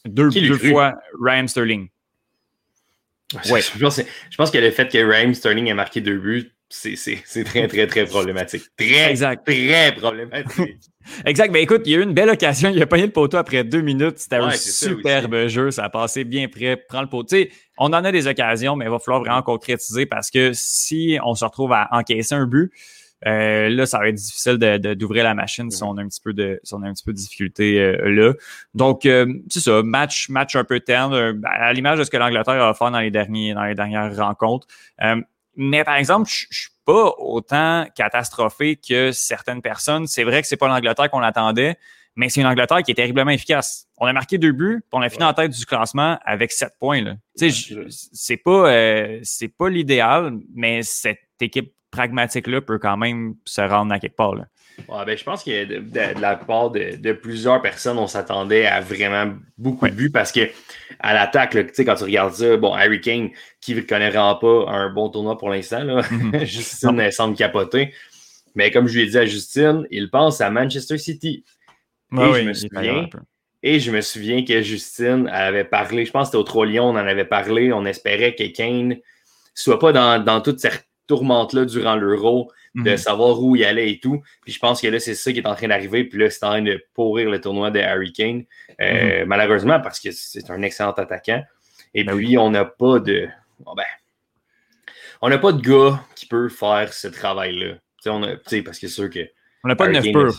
deux, 0.06 0.30
deux 0.30 0.57
fois 0.57 1.00
Ryan 1.19 1.47
Sterling. 1.47 1.89
Ouais. 3.51 3.62
Je, 3.62 3.80
pense, 3.80 4.01
je 4.30 4.38
pense 4.38 4.51
que 4.51 4.57
le 4.57 4.71
fait 4.71 4.91
que 4.91 4.97
Raheem 4.97 5.33
Sterling 5.33 5.68
ait 5.68 5.74
marqué 5.74 6.01
deux 6.01 6.18
buts, 6.18 6.51
c'est 6.69 7.44
très, 7.44 7.68
très, 7.68 7.88
très 7.88 8.06
problématique. 8.06 8.63
Très, 8.77 9.10
exact. 9.10 9.45
très 9.45 9.94
problématique. 9.95 10.77
exact. 11.25 11.51
Mais 11.51 11.63
écoute, 11.63 11.81
il 11.86 11.92
y 11.92 11.95
a 11.95 12.00
eu 12.00 12.04
une 12.04 12.13
belle 12.13 12.30
occasion. 12.30 12.69
Il 12.69 12.81
a 12.81 12.88
pogné 12.88 13.06
le 13.06 13.12
poteau 13.12 13.38
après 13.38 13.63
deux 13.63 13.81
minutes. 13.81 14.19
C'était 14.19 14.38
un 14.38 14.51
superbe 14.51 15.48
jeu. 15.48 15.71
Ça 15.71 15.86
a 15.86 15.89
passé 15.89 16.24
bien 16.24 16.48
près. 16.48 16.77
Prends 16.77 17.01
le 17.01 17.10
poteau. 17.10 17.38
on 17.77 17.88
en 17.88 17.94
a 17.94 18.12
des 18.12 18.27
occasions, 18.27 18.75
mais 18.75 18.86
il 18.86 18.92
va 18.92 19.00
falloir 19.00 19.21
vraiment 19.21 19.42
concrétiser 19.42 20.06
parce 20.06 20.30
que 20.30 20.51
si 20.54 21.18
on 21.24 21.33
se 21.33 21.44
retrouve 21.44 21.74
à 21.74 21.88
encaisser 21.92 22.36
un 22.36 22.45
but, 22.45 22.72
euh, 23.27 23.69
là, 23.69 23.86
ça 23.86 24.00
va 24.00 24.07
être 24.07 24.15
difficile 24.15 24.57
d'ouvrir 24.57 25.24
la 25.24 25.33
machine 25.33 25.69
si 25.72 25.83
on 25.83 25.98
a 25.98 26.01
un 26.01 26.07
petit 26.07 26.22
peu 26.22 26.33
de, 26.33 26.60
si 26.63 26.74
on 26.74 26.81
a 26.83 26.88
un 26.88 26.94
petit 26.94 27.04
peu 27.04 27.12
de 27.12 27.18
difficulté 27.18 27.80
euh, 27.80 28.10
là. 28.10 28.33
Donc, 28.74 29.06
euh, 29.06 29.25
c'est 29.50 29.60
ça, 29.60 29.81
match, 29.83 30.30
match 30.30 30.56
un 30.56 30.63
peu 30.63 30.80
terne, 30.80 31.42
à 31.44 31.74
l'image 31.74 32.00
de 32.00 32.04
ce 32.04 32.10
que 32.10 32.18
l'Angleterre 32.18 32.63
a 32.63 32.74
fait 32.74 32.92
dans 32.92 33.00
les 33.00 33.12
derniers, 33.12 33.54
dans 33.54 33.65
les 33.65 33.75
dernières 33.75 34.15
rencontres. 34.15 34.67
Mais 35.62 35.84
par 35.84 35.98
exemple, 35.98 36.30
je 36.30 36.58
suis 36.58 36.70
pas 36.86 37.13
autant 37.18 37.86
catastrophé 37.94 38.78
que 38.78 39.12
certaines 39.12 39.62
personnes. 39.62 40.08
C'est 40.08 40.24
vrai 40.24 40.42
que 40.42 40.48
c'est 40.48 40.56
pas 40.56 40.70
l'Angleterre 40.70 41.12
qu'on 41.12 41.22
attendait, 41.22 41.75
mais 42.16 42.30
c'est 42.30 42.39
une 42.39 42.48
Angleterre 42.48 42.82
qui 42.82 42.92
est 42.92 42.96
terriblement 42.96 43.32
efficace. 43.32 43.86
On 43.98 44.06
a 44.06 44.13
marqué 44.13 44.38
deux 44.38 44.54
buts, 44.54 44.82
on 44.94 45.01
a 45.01 45.10
fini 45.10 45.25
en 45.25 45.34
tête 45.34 45.51
du 45.51 45.66
classement 45.66 46.18
avec 46.24 46.54
sept 46.54 46.72
points. 46.80 47.01
Là. 47.01 47.16
c'est 47.36 48.38
pas, 48.38 48.72
c'est 49.24 49.50
pas 49.50 49.68
l'idéal, 49.68 50.39
mais 50.56 50.82
cette 50.82 51.20
équipe 51.42 51.74
pragmatique-là 51.92 52.62
peut 52.62 52.80
quand 52.80 52.96
même 52.96 53.36
se 53.44 53.60
rendre 53.60 53.94
à 53.94 54.00
quelque 54.00 54.16
part. 54.16 54.36
Là. 54.36 54.46
Ben, 54.88 55.17
je 55.17 55.24
pense 55.24 55.43
que 55.43 55.65
de, 55.65 56.21
la 56.21 56.36
part 56.36 56.71
de, 56.71 57.12
plusieurs 57.13 57.62
personnes, 57.62 57.98
on 57.98 58.07
s'attendait 58.07 58.65
à 58.65 58.81
vraiment 58.81 59.33
beaucoup 59.57 59.88
de 59.88 59.93
buts 59.93 60.12
parce 60.12 60.31
que 60.31 60.50
à 61.00 61.13
l'attaque, 61.13 61.55
quand 61.77 61.95
tu 61.95 62.03
regardes 62.03 62.33
ça, 62.33 62.57
bon, 62.57 62.74
Harry 62.74 63.01
Kane, 63.01 63.29
qui 63.62 63.75
ne 63.75 63.81
connaît 63.81 64.09
vraiment 64.09 64.36
pas 64.36 64.65
un 64.69 64.89
bon 64.89 65.09
tournoi 65.09 65.38
pour 65.38 65.50
l'instant, 65.50 65.83
mm-hmm. 65.83 66.45
Justine 66.45 67.12
semble 67.12 67.36
capoter. 67.36 67.93
Mais 68.55 68.71
comme 68.71 68.88
je 68.88 68.95
lui 68.95 69.03
ai 69.03 69.05
dit 69.07 69.17
à 69.17 69.25
Justine, 69.25 69.86
il 69.91 70.09
pense 70.09 70.41
à 70.41 70.50
Manchester 70.50 70.98
City. 70.98 71.43
et, 72.12 72.17
je 72.17 72.41
me 72.41 72.53
souviens, 72.53 73.09
et 73.62 73.79
je 73.79 73.91
me 73.91 74.01
souviens 74.01 74.43
que 74.43 74.62
Justine 74.62 75.27
avait 75.31 75.63
parlé, 75.63 76.05
je 76.05 76.12
pense 76.12 76.24
que 76.24 76.25
c'était 76.27 76.38
au 76.38 76.43
Trois 76.43 76.65
Lions, 76.65 76.86
on 76.86 76.91
en 76.91 76.98
avait 76.98 77.25
parlé, 77.25 77.71
on 77.71 77.86
espérait 77.86 78.36
que 78.36 78.45
Kane 78.45 78.98
soit 79.53 79.79
pas 79.79 79.91
dans, 79.91 80.24
dans 80.24 80.41
toute 80.41 80.59
cette 80.59 80.88
tourmente-là 81.10 81.66
durant 81.66 81.96
l'Euro, 81.96 82.51
de 82.75 82.92
mhm. 82.92 82.98
savoir 82.98 83.42
où 83.42 83.56
il 83.56 83.66
allait 83.66 83.92
et 83.92 84.00
tout. 84.00 84.22
Puis 84.44 84.54
je 84.54 84.60
pense 84.60 84.80
que 84.80 84.88
là, 84.88 85.00
c'est 85.00 85.16
ça 85.16 85.34
qui 85.34 85.39
est 85.39 85.48
en 85.48 85.56
train 85.56 85.68
d'arriver. 85.68 86.04
Puis 86.04 86.20
là, 86.20 86.30
c'est 86.30 86.46
en 86.46 86.51
train 86.51 86.62
de 86.62 86.82
pourrir 86.94 87.32
le 87.32 87.42
tournoi 87.42 87.72
de 87.72 87.80
Harry 87.80 88.13
Kane. 88.13 88.46
Euh, 88.80 89.22
mhm. 89.22 89.28
Malheureusement, 89.28 89.82
parce 89.82 90.00
que 90.00 90.12
c'est 90.12 90.50
un 90.51 90.62
excellent 90.62 90.92
attaquant. 90.92 91.44
Et 91.96 92.04
ben 92.04 92.16
puis, 92.16 92.38
on 92.38 92.51
n'a 92.51 92.63
pas 92.63 93.00
de. 93.00 93.28
ben, 93.75 93.84
on 95.22 95.30
n'a 95.30 95.39
pas 95.39 95.51
de 95.51 95.62
gars 95.62 96.00
qui 96.16 96.28
peut 96.28 96.48
faire 96.48 96.94
ce 96.94 97.08
travail-là. 97.08 97.75
On 98.06 98.24
a, 98.24 98.36
parce 98.63 98.80
que 98.80 98.88
c'est 98.88 98.88
sûr 98.88 99.10
que. 99.10 99.28
On 99.63 99.68
n'a 99.68 99.75
pas 99.75 99.88
de 99.88 99.94
neuf 99.94 100.04
pur. 100.04 100.32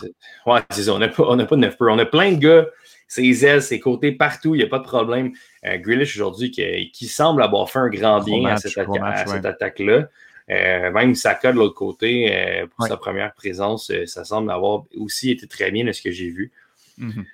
Ouais, 0.45 0.61
c'est 0.71 0.83
ça. 0.83 0.93
On 0.93 0.99
n'a 0.99 1.09
pas, 1.09 1.35
de 1.35 1.55
neuf 1.57 1.77
pur. 1.77 1.87
On 1.91 1.99
a 1.99 2.05
plein 2.05 2.31
de 2.31 2.37
gars, 2.37 2.65
ses 3.09 3.45
ailes, 3.45 3.61
ses 3.61 3.79
côtés, 3.81 4.13
partout. 4.13 4.55
Il 4.55 4.59
n'y 4.59 4.63
a 4.63 4.67
pas 4.67 4.79
de 4.79 4.85
problème. 4.85 5.33
Euh, 5.65 5.77
Grealish 5.77 6.15
aujourd'hui 6.15 6.49
qui, 6.49 6.91
qui, 6.91 7.07
semble 7.07 7.43
avoir 7.43 7.69
fait 7.69 7.79
un 7.79 7.89
grand 7.89 8.23
bien 8.23 8.45
à 8.45 8.55
cette, 8.55 8.73
cette 8.73 9.45
attaque-là. 9.45 10.07
Euh, 10.51 10.91
même 10.91 11.15
Saka 11.15 11.53
de 11.53 11.57
l'autre 11.57 11.75
côté, 11.75 12.29
euh, 12.31 12.67
pour 12.67 12.85
sa 12.85 12.97
première 12.97 13.33
présence, 13.33 13.89
euh, 13.89 14.05
ça 14.05 14.25
semble 14.25 14.51
avoir 14.51 14.83
aussi 14.97 15.31
été 15.31 15.47
très 15.47 15.71
bien 15.71 15.85
de 15.85 15.91
ce 15.91 16.01
que 16.01 16.11
j'ai 16.11 16.29
vu. 16.29 16.51
Mhm. 16.97 17.25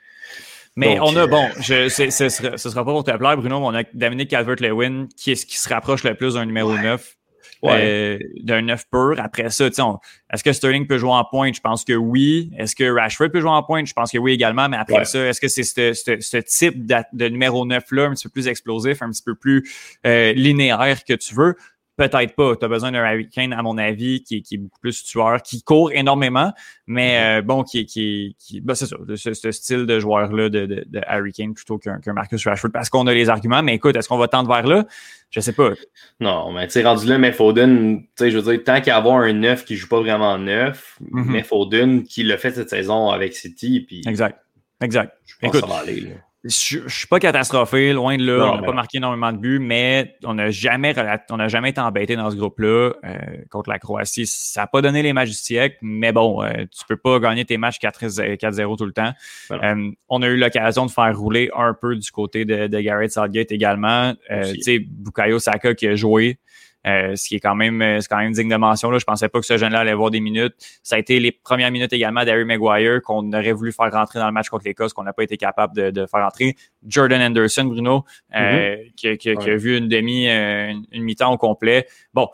Mais 0.75 0.99
on 0.99 1.15
a, 1.15 1.25
bon, 1.25 1.47
je, 1.59 1.89
ce 1.89 2.03
ne 2.03 2.57
sera, 2.57 2.85
pas 2.85 2.91
pour 2.91 3.03
te 3.03 3.09
plaire, 3.09 3.35
Bruno, 3.35 3.59
mais 3.59 3.65
on 3.65 3.73
a 3.73 3.83
Dominique 3.95 4.29
Calvert-Lewin 4.29 5.07
qui, 5.17 5.31
est, 5.31 5.45
qui 5.45 5.57
se 5.57 5.67
rapproche 5.69 6.03
le 6.03 6.13
plus 6.13 6.35
d'un 6.35 6.45
numéro 6.45 6.77
9. 6.77 7.15
d'un 7.63 8.61
9 8.61 8.83
pur. 8.91 9.15
Après 9.17 9.49
ça, 9.49 9.65
est-ce 9.65 10.43
que 10.43 10.53
Sterling 10.53 10.85
peut 10.85 10.99
jouer 10.99 11.09
en 11.09 11.25
pointe? 11.25 11.55
Je 11.55 11.61
pense 11.61 11.83
que 11.83 11.93
oui. 11.93 12.51
Est-ce 12.59 12.75
que 12.75 12.83
Rashford 12.83 13.31
peut 13.31 13.41
jouer 13.41 13.49
en 13.49 13.63
pointe? 13.63 13.87
Je 13.87 13.93
pense 13.93 14.11
que 14.11 14.19
oui 14.19 14.33
également. 14.33 14.69
Mais 14.69 14.77
après 14.77 15.05
ça, 15.05 15.25
est-ce 15.25 15.41
que 15.41 15.47
c'est 15.47 15.63
ce, 15.63 16.37
type 16.41 16.85
de, 16.85 17.27
numéro 17.27 17.65
9-là, 17.65 18.03
un 18.03 18.11
petit 18.11 18.27
peu 18.27 18.33
plus 18.33 18.47
explosif, 18.47 19.01
un 19.01 19.09
petit 19.09 19.23
peu 19.23 19.33
plus 19.33 19.67
linéaire 20.03 21.03
que 21.03 21.13
tu 21.13 21.33
veux? 21.33 21.55
Peut-être 21.97 22.35
pas. 22.35 22.55
Tu 22.55 22.63
as 22.63 22.67
besoin 22.67 22.91
d'un 22.91 23.03
Harry 23.03 23.27
Kane, 23.27 23.53
à 23.53 23.63
mon 23.63 23.77
avis, 23.77 24.21
qui, 24.21 24.43
qui, 24.43 24.55
est 24.55 24.57
beaucoup 24.59 24.79
plus 24.79 25.03
tueur, 25.03 25.41
qui 25.41 25.63
court 25.63 25.91
énormément, 25.91 26.53
mais 26.85 27.17
mm-hmm. 27.17 27.39
euh, 27.39 27.41
bon, 27.41 27.63
qui, 27.63 27.87
qui, 27.87 28.35
qui 28.37 28.61
ben, 28.61 28.75
c'est 28.75 28.85
ça, 28.85 28.97
ce, 29.15 29.33
ce, 29.33 29.51
style 29.51 29.87
de 29.87 29.99
joueur-là 29.99 30.49
de, 30.49 30.67
de, 30.67 30.85
de, 30.87 31.01
Harry 31.07 31.33
Kane 31.33 31.55
plutôt 31.55 31.79
qu'un 31.79 31.99
Marcus 32.13 32.45
Rashford, 32.45 32.69
parce 32.71 32.89
qu'on 32.89 33.07
a 33.07 33.13
les 33.13 33.29
arguments. 33.29 33.63
Mais 33.63 33.73
écoute, 33.73 33.95
est-ce 33.95 34.07
qu'on 34.07 34.19
va 34.19 34.27
tendre 34.27 34.47
vers 34.47 34.67
là? 34.67 34.85
Je 35.31 35.39
sais 35.39 35.53
pas. 35.53 35.71
Non, 36.19 36.53
mais 36.53 36.67
tu 36.67 36.73
sais, 36.73 36.83
rendu 36.83 37.07
là, 37.07 37.17
mais 37.17 37.31
Foden, 37.31 38.01
tu 38.01 38.07
sais, 38.15 38.31
je 38.31 38.37
veux 38.37 38.53
dire, 38.53 38.63
tant 38.63 38.77
qu'il 38.77 38.87
y 38.87 38.91
a 38.91 38.97
avoir 38.97 39.17
un 39.17 39.33
neuf 39.33 39.65
qui 39.65 39.75
joue 39.75 39.87
pas 39.87 39.99
vraiment 39.99 40.37
neuf, 40.37 40.99
mm-hmm. 41.01 41.25
mais 41.25 41.41
Foden 41.41 42.03
qui 42.03 42.21
l'a 42.21 42.37
fait 42.37 42.51
cette 42.51 42.69
saison 42.69 43.09
avec 43.09 43.35
City, 43.35 43.81
puis. 43.81 44.03
Exact. 44.07 44.39
Exact. 44.81 45.13
Je 45.25 45.33
pense 45.39 45.49
écoute, 45.49 45.61
que 45.61 45.67
ça 45.67 45.73
va 45.73 45.81
aller. 45.81 46.01
Là. 46.01 46.09
Je, 46.47 46.79
ne 46.79 46.87
suis 46.87 47.07
pas 47.07 47.19
catastrophé, 47.19 47.91
loin 47.93 48.17
de 48.17 48.25
là. 48.25 48.51
on 48.51 48.55
n'a 48.57 48.63
pas 48.63 48.71
marqué 48.71 48.97
énormément 48.97 49.31
de 49.33 49.37
buts, 49.37 49.59
mais 49.59 50.15
on 50.23 50.35
n'a 50.35 50.49
jamais, 50.49 50.95
on 51.29 51.47
jamais 51.47 51.69
été 51.71 51.81
embêté 51.81 52.15
dans 52.15 52.31
ce 52.31 52.35
groupe-là 52.35 52.93
euh, 53.03 53.17
contre 53.49 53.69
la 53.69 53.79
Croatie. 53.79 54.25
Ça 54.25 54.61
n'a 54.61 54.67
pas 54.67 54.81
donné 54.81 55.01
les 55.01 55.13
matchs 55.13 55.29
du 55.29 55.35
siècle, 55.35 55.77
mais 55.81 56.11
bon, 56.11 56.41
euh, 56.41 56.65
tu 56.71 56.85
peux 56.87 56.97
pas 56.97 57.19
gagner 57.19 57.43
tes 57.43 57.57
matchs 57.57 57.79
4-0 57.79 58.77
tout 58.77 58.85
le 58.85 58.93
temps. 58.93 59.11
Euh, 59.51 59.91
on 60.09 60.21
a 60.21 60.27
eu 60.27 60.37
l'occasion 60.37 60.85
de 60.85 60.91
faire 60.91 61.17
rouler 61.17 61.49
un 61.55 61.73
peu 61.73 61.95
du 61.95 62.11
côté 62.11 62.45
de, 62.45 62.67
de 62.67 62.79
Garrett 62.79 63.11
Southgate 63.11 63.51
également. 63.51 64.13
tu 64.29 64.61
sais, 64.61 64.79
Bukayo 64.79 65.39
Saka 65.39 65.73
qui 65.75 65.87
a 65.87 65.95
joué. 65.95 66.39
Euh, 66.85 67.15
ce 67.15 67.27
qui 67.27 67.35
est 67.35 67.39
quand 67.39 67.55
même, 67.55 67.81
euh, 67.81 67.99
c'est 67.99 68.07
quand 68.07 68.17
même 68.17 68.31
digne 68.31 68.49
de 68.49 68.55
mention. 68.55 68.89
Là. 68.91 68.97
Je 68.99 69.05
pensais 69.05 69.27
pas 69.27 69.39
que 69.39 69.45
ce 69.45 69.57
jeune-là 69.57 69.79
allait 69.79 69.91
avoir 69.91 70.11
des 70.11 70.19
minutes. 70.19 70.53
Ça 70.83 70.95
a 70.95 70.99
été 70.99 71.19
les 71.19 71.31
premières 71.31 71.71
minutes 71.71 71.91
également 71.91 72.23
d'Harry 72.23 72.45
Maguire 72.45 73.01
qu'on 73.01 73.31
aurait 73.33 73.51
voulu 73.51 73.71
faire 73.71 73.91
rentrer 73.91 74.19
dans 74.19 74.27
le 74.27 74.31
match 74.31 74.49
contre 74.49 74.65
l'Écosse, 74.65 74.93
qu'on 74.93 75.03
n'a 75.03 75.13
pas 75.13 75.23
été 75.23 75.37
capable 75.37 75.75
de, 75.75 76.05
faire 76.05 76.23
rentrer. 76.23 76.55
Jordan 76.85 77.21
Anderson, 77.21 77.65
Bruno, 77.65 78.05
euh, 78.35 78.75
mm-hmm. 78.75 79.17
qui, 79.17 79.29
a 79.29 79.55
vu 79.55 79.77
une 79.77 79.87
demi, 79.87 80.27
une, 80.27 80.85
mi-temps 80.93 81.33
au 81.33 81.37
complet. 81.37 81.87
Bon, 82.13 82.29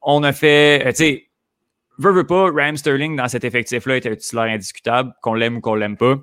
on 0.00 0.22
a 0.22 0.32
fait, 0.32 0.84
tu 0.90 0.94
sais, 0.94 1.28
veut, 1.98 2.12
veut 2.12 2.26
pas, 2.26 2.50
Ram 2.50 2.76
Sterling 2.76 3.16
dans 3.16 3.28
cet 3.28 3.44
effectif-là 3.44 3.96
était 3.96 4.10
un 4.10 4.16
titulaire 4.16 4.44
indiscutable, 4.44 5.12
qu'on 5.22 5.34
l'aime 5.34 5.56
ou 5.56 5.60
qu'on 5.60 5.74
l'aime 5.74 5.96
pas. 5.96 6.16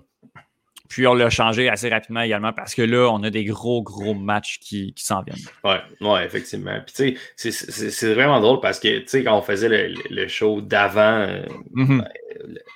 Puis 0.92 1.08
on 1.08 1.14
l'a 1.14 1.30
changé 1.30 1.70
assez 1.70 1.88
rapidement 1.88 2.20
également 2.20 2.52
parce 2.52 2.76
que 2.76 2.82
là, 2.82 3.10
on 3.14 3.24
a 3.24 3.30
des 3.30 3.46
gros, 3.46 3.82
gros 3.82 4.14
matchs 4.14 4.60
qui, 4.60 4.94
qui 4.94 5.06
s'en 5.06 5.22
viennent. 5.22 5.40
Ouais, 5.64 5.80
ouais, 6.02 6.26
effectivement. 6.26 6.78
Puis 6.86 7.16
tu 7.38 7.52
sais, 7.52 7.90
c'est 7.90 8.14
vraiment 8.14 8.42
drôle 8.42 8.60
parce 8.60 8.78
que 8.78 9.00
tu 9.00 9.08
sais, 9.08 9.24
quand 9.24 9.38
on 9.38 9.42
faisait 9.42 9.70
le, 9.70 10.28
show 10.28 10.60
d'avant, 10.60 11.28
mm-hmm. 11.76 12.00
ben, 12.00 12.08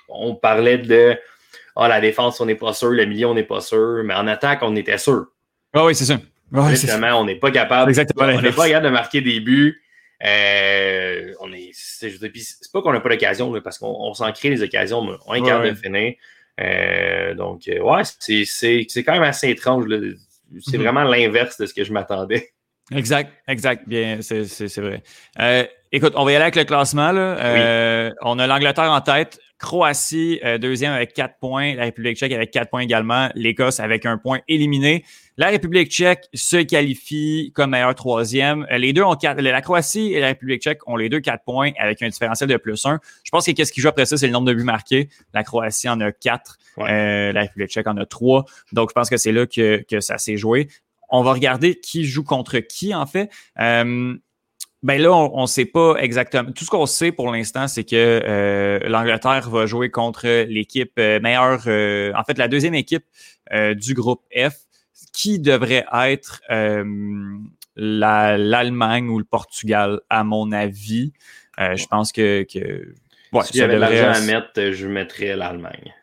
on 0.08 0.34
parlait 0.34 0.78
de 0.78 1.14
oh, 1.76 1.86
la 1.86 2.00
défense, 2.00 2.40
on 2.40 2.46
n'est 2.46 2.54
pas 2.54 2.72
sûr, 2.72 2.88
le 2.88 3.04
milieu, 3.04 3.26
on 3.26 3.34
n'est 3.34 3.42
pas 3.42 3.60
sûr, 3.60 4.00
mais 4.02 4.14
en 4.14 4.26
attaque, 4.28 4.60
on 4.62 4.74
était 4.76 4.96
sûr. 4.96 5.26
Ah 5.74 5.84
oui, 5.84 5.94
c'est 5.94 6.06
ça. 6.06 6.18
Ouais, 6.52 7.12
on 7.12 7.24
n'est 7.26 7.34
pas 7.34 7.50
capable. 7.50 7.90
Exactement 7.90 8.24
on 8.32 8.40
n'est 8.40 8.50
pas 8.50 8.66
capable 8.66 8.86
de 8.86 8.92
marquer 8.92 9.20
des 9.20 9.40
buts. 9.40 9.82
Euh, 10.24 11.34
on 11.40 11.52
est, 11.52 11.68
c'est 11.74 12.10
pas 12.72 12.80
qu'on 12.80 12.94
n'a 12.94 13.00
pas 13.00 13.10
l'occasion, 13.10 13.52
parce 13.60 13.76
qu'on 13.76 14.14
s'en 14.14 14.32
crée 14.32 14.48
des 14.48 14.62
occasions, 14.62 15.02
mais 15.02 15.12
on 15.26 15.34
est 15.34 15.42
capable 15.42 15.68
de 15.68 15.74
finir. 15.74 16.14
Euh, 16.60 17.34
donc, 17.34 17.68
euh, 17.68 17.80
ouais, 17.80 18.02
c'est 18.04 19.02
quand 19.04 19.12
même 19.12 19.22
assez 19.22 19.50
étrange. 19.50 19.84
C'est 20.60 20.78
mhm. 20.78 20.82
vraiment 20.82 21.04
l'inverse 21.04 21.58
de 21.58 21.66
ce 21.66 21.74
que 21.74 21.84
je 21.84 21.92
m'attendais. 21.92 22.50
Exact, 22.92 23.32
exact. 23.48 23.88
Bien, 23.88 24.18
c'est 24.20 24.76
vrai. 24.78 25.02
Euh, 25.40 25.64
écoute, 25.92 26.12
on 26.16 26.24
va 26.24 26.32
y 26.32 26.34
aller 26.36 26.44
avec 26.44 26.56
le 26.56 26.64
classement. 26.64 27.12
Là. 27.12 28.12
On 28.22 28.38
a 28.38 28.46
l'Angleterre 28.46 28.92
en 28.92 29.00
tête, 29.00 29.40
Croatie 29.58 30.40
deuxième 30.60 30.92
avec 30.92 31.12
quatre 31.12 31.38
points, 31.40 31.74
la 31.74 31.84
République 31.84 32.16
tchèque 32.16 32.32
avec 32.32 32.50
quatre 32.50 32.70
points 32.70 32.82
également, 32.82 33.28
l'Écosse 33.34 33.80
avec 33.80 34.06
un 34.06 34.18
point 34.18 34.40
éliminé. 34.48 35.04
La 35.38 35.48
République 35.48 35.90
tchèque 35.90 36.28
se 36.32 36.56
qualifie 36.56 37.52
comme 37.54 37.70
meilleur 37.70 37.94
troisième. 37.94 38.66
Euh, 38.70 38.78
les 38.78 38.94
deux 38.94 39.02
ont 39.02 39.16
quatre. 39.16 39.38
La 39.42 39.60
Croatie 39.60 40.14
et 40.14 40.20
la 40.20 40.28
République 40.28 40.62
tchèque 40.62 40.78
ont 40.88 40.96
les 40.96 41.10
deux 41.10 41.20
quatre 41.20 41.44
points 41.44 41.72
avec 41.78 42.00
un 42.00 42.08
différentiel 42.08 42.48
de 42.48 42.56
plus 42.56 42.86
un. 42.86 43.00
Je 43.22 43.30
pense 43.30 43.44
que 43.44 43.50
qu'est-ce 43.50 43.70
qui 43.70 43.82
joue 43.82 43.88
après 43.88 44.06
ça, 44.06 44.16
c'est 44.16 44.26
le 44.26 44.32
nombre 44.32 44.46
de 44.46 44.54
buts 44.54 44.64
marqués. 44.64 45.10
La 45.34 45.44
Croatie 45.44 45.90
en 45.90 46.00
a 46.00 46.10
quatre. 46.10 46.56
Euh, 46.78 47.32
la 47.32 47.42
République 47.42 47.68
tchèque 47.68 47.86
en 47.86 47.98
a 47.98 48.06
trois. 48.06 48.46
Donc, 48.72 48.88
je 48.88 48.94
pense 48.94 49.10
que 49.10 49.18
c'est 49.18 49.32
là 49.32 49.46
que, 49.46 49.84
que 49.86 50.00
ça 50.00 50.16
s'est 50.16 50.38
joué. 50.38 50.68
On 51.08 51.22
va 51.22 51.32
regarder 51.32 51.78
qui 51.78 52.04
joue 52.04 52.24
contre 52.24 52.58
qui, 52.58 52.94
en 52.94 53.06
fait. 53.06 53.30
Euh, 53.58 54.14
ben 54.82 55.02
là, 55.02 55.12
on 55.12 55.42
ne 55.42 55.46
sait 55.46 55.64
pas 55.64 55.96
exactement. 55.96 56.52
Tout 56.52 56.64
ce 56.64 56.70
qu'on 56.70 56.86
sait 56.86 57.10
pour 57.10 57.32
l'instant, 57.32 57.66
c'est 57.66 57.82
que 57.82 58.78
l'Angleterre 58.86 59.50
va 59.50 59.66
jouer 59.66 59.90
contre 59.90 60.44
l'équipe 60.44 60.96
meilleure, 60.96 61.60
en 62.14 62.24
fait, 62.24 62.38
la 62.38 62.46
deuxième 62.46 62.74
équipe 62.74 63.04
du 63.50 63.94
groupe 63.94 64.22
F 64.36 64.66
qui 65.16 65.38
devrait 65.38 65.86
être 66.04 66.42
euh, 66.50 66.84
l'Allemagne 67.74 69.08
ou 69.08 69.18
le 69.18 69.24
Portugal, 69.24 70.00
à 70.10 70.24
mon 70.24 70.52
avis. 70.52 71.12
Euh, 71.58 71.74
je 71.74 71.86
pense 71.86 72.12
que. 72.12 72.44
que 72.44 72.94
ouais, 73.32 73.44
si 73.44 73.56
j'avais 73.56 73.78
l'argent 73.78 74.12
à 74.12 74.20
mettre, 74.20 74.72
je 74.72 74.86
mettrais 74.86 75.34
l'Allemagne. 75.34 75.94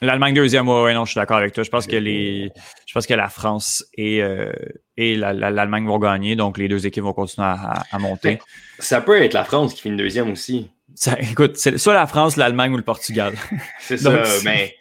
L'Allemagne 0.00 0.34
deuxième, 0.34 0.68
ouais, 0.68 0.94
non, 0.94 1.04
je 1.04 1.12
suis 1.12 1.18
d'accord 1.18 1.38
avec 1.38 1.52
toi. 1.52 1.64
Je 1.64 1.70
pense 1.70 1.86
que 1.86 1.96
les, 1.96 2.52
je 2.86 2.92
pense 2.92 3.06
que 3.06 3.14
la 3.14 3.28
France 3.28 3.84
et, 3.94 4.22
euh, 4.22 4.52
et 4.96 5.16
l'Allemagne 5.16 5.86
vont 5.86 5.98
gagner, 5.98 6.36
donc 6.36 6.56
les 6.58 6.68
deux 6.68 6.86
équipes 6.86 7.04
vont 7.04 7.12
continuer 7.12 7.48
à, 7.48 7.98
monter. 7.98 8.38
Ça 8.78 9.00
peut 9.00 9.20
être 9.20 9.34
la 9.34 9.44
France 9.44 9.74
qui 9.74 9.82
finit 9.82 9.96
deuxième 9.96 10.30
aussi. 10.30 10.70
Ça, 10.94 11.16
écoute, 11.20 11.56
c'est 11.56 11.78
soit 11.78 11.94
la 11.94 12.06
France, 12.06 12.36
l'Allemagne 12.36 12.72
ou 12.72 12.76
le 12.76 12.82
Portugal. 12.82 13.34
c'est 13.80 13.96
ça, 13.96 14.22
mais 14.44 14.74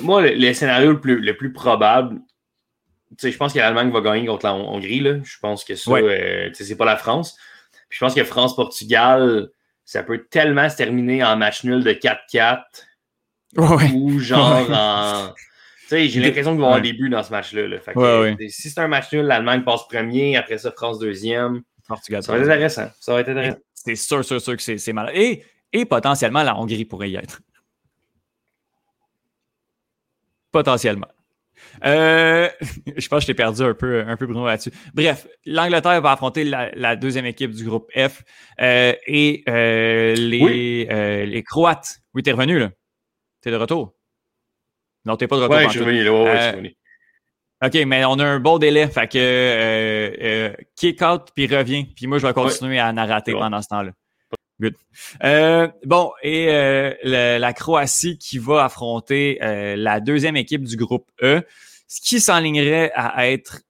moi, 0.00 0.22
le, 0.22 0.52
scénario 0.54 0.92
le 0.92 1.00
plus, 1.00 1.20
le 1.20 1.36
plus 1.36 1.52
probable, 1.52 2.20
je 3.22 3.36
pense 3.36 3.52
que 3.52 3.58
l'Allemagne 3.58 3.90
va 3.90 4.00
gagner 4.00 4.26
contre 4.26 4.46
la 4.46 4.54
Hongrie. 4.54 5.00
Là. 5.00 5.16
Je 5.22 5.38
pense 5.40 5.64
que 5.64 5.74
ça, 5.74 5.90
euh, 5.92 6.50
c'est 6.52 6.76
pas 6.76 6.84
la 6.84 6.96
France. 6.96 7.36
je 7.90 7.98
pense 7.98 8.14
que 8.14 8.24
France-Portugal, 8.24 9.50
ça 9.84 10.02
peut 10.02 10.24
tellement 10.30 10.68
se 10.68 10.76
terminer 10.76 11.22
en 11.22 11.36
match 11.36 11.64
nul 11.64 11.84
de 11.84 11.92
4-4. 11.92 12.62
Ou 13.56 14.18
genre 14.18 14.68
en. 14.70 15.34
J'ai 15.90 16.20
l'impression 16.20 16.52
qu'ils 16.52 16.60
vont 16.60 16.66
avoir 16.66 16.80
des 16.80 16.94
buts 16.94 17.10
dans 17.10 17.22
ce 17.22 17.30
match-là. 17.30 17.78
Si 18.48 18.70
c'est 18.70 18.80
un 18.80 18.88
match 18.88 19.12
nul, 19.12 19.26
l'Allemagne 19.26 19.62
passe 19.62 19.86
premier, 19.88 20.36
après 20.36 20.58
ça, 20.58 20.72
France 20.72 20.98
deuxième. 20.98 21.62
Portugal. 21.86 22.22
Ça 22.22 22.32
va 22.32 22.38
être 22.38 22.48
intéressant. 22.48 22.90
Ça 23.00 23.12
va 23.12 23.20
être 23.20 23.28
intéressant. 23.28 23.58
C'est 23.74 23.96
sûr, 23.96 24.24
sûr, 24.24 24.40
sûr 24.40 24.56
que 24.56 24.78
c'est 24.78 24.92
mal. 24.92 25.10
Et, 25.14 25.44
et 25.72 25.84
potentiellement, 25.84 26.42
la 26.42 26.56
Hongrie 26.56 26.84
pourrait 26.84 27.10
y 27.10 27.16
être. 27.16 27.40
Potentiellement. 30.52 31.08
Euh, 31.84 32.48
je 32.96 33.08
pense 33.08 33.18
que 33.18 33.22
je 33.22 33.26
t'ai 33.26 33.34
perdu 33.34 33.62
un 33.62 33.74
peu, 33.74 34.04
un 34.06 34.16
peu 34.16 34.26
Bruno 34.26 34.46
là-dessus. 34.46 34.72
Bref, 34.94 35.26
l'Angleterre 35.44 36.00
va 36.00 36.12
affronter 36.12 36.44
la, 36.44 36.96
deuxième 36.96 37.26
équipe 37.26 37.52
du 37.52 37.64
groupe 37.64 37.90
F 37.96 38.22
euh, 38.60 38.94
et 39.06 39.42
euh, 39.48 40.14
les, 40.14 41.26
les 41.26 41.42
Croates. 41.42 41.98
Oui, 42.14 42.22
t'es 42.22 42.32
revenu 42.32 42.58
là. 42.58 42.70
T'es 43.42 43.50
de 43.50 43.56
retour? 43.56 43.94
Non, 45.04 45.16
t'es 45.16 45.26
pas 45.26 45.36
de 45.36 45.42
retour. 45.42 45.56
Oui, 45.56 45.64
je 45.64 45.70
suis 45.70 45.80
revenu. 45.80 46.08
Ouais, 46.08 46.36
je 46.36 46.40
suis 46.40 46.50
revenu. 46.50 46.76
OK, 47.64 47.74
mais 47.86 48.04
on 48.04 48.18
a 48.18 48.24
un 48.24 48.40
bon 48.40 48.58
délai. 48.58 48.88
Fait 48.88 49.08
que 49.08 50.56
kick 50.74 51.02
out 51.02 51.28
puis 51.34 51.46
revient. 51.46 51.84
Puis 51.94 52.06
moi, 52.06 52.18
je 52.18 52.26
vais 52.26 52.32
continuer 52.32 52.78
à 52.78 52.92
narrater 52.92 53.32
pendant 53.32 53.60
ce 53.60 53.68
temps-là. 53.68 53.92
Good. 54.60 54.74
bon, 55.84 56.12
et 56.22 56.46
la, 57.02 57.52
Croatie 57.52 58.18
qui 58.18 58.38
va 58.38 58.64
affronter 58.64 59.38
la 59.40 60.00
deuxième 60.00 60.36
équipe 60.36 60.64
du 60.64 60.76
groupe 60.76 61.10
E 61.22 61.42
ce 61.92 62.00
qui 62.00 62.20
s'enlignerait 62.20 62.90
à 62.94 63.30
être, 63.30 63.60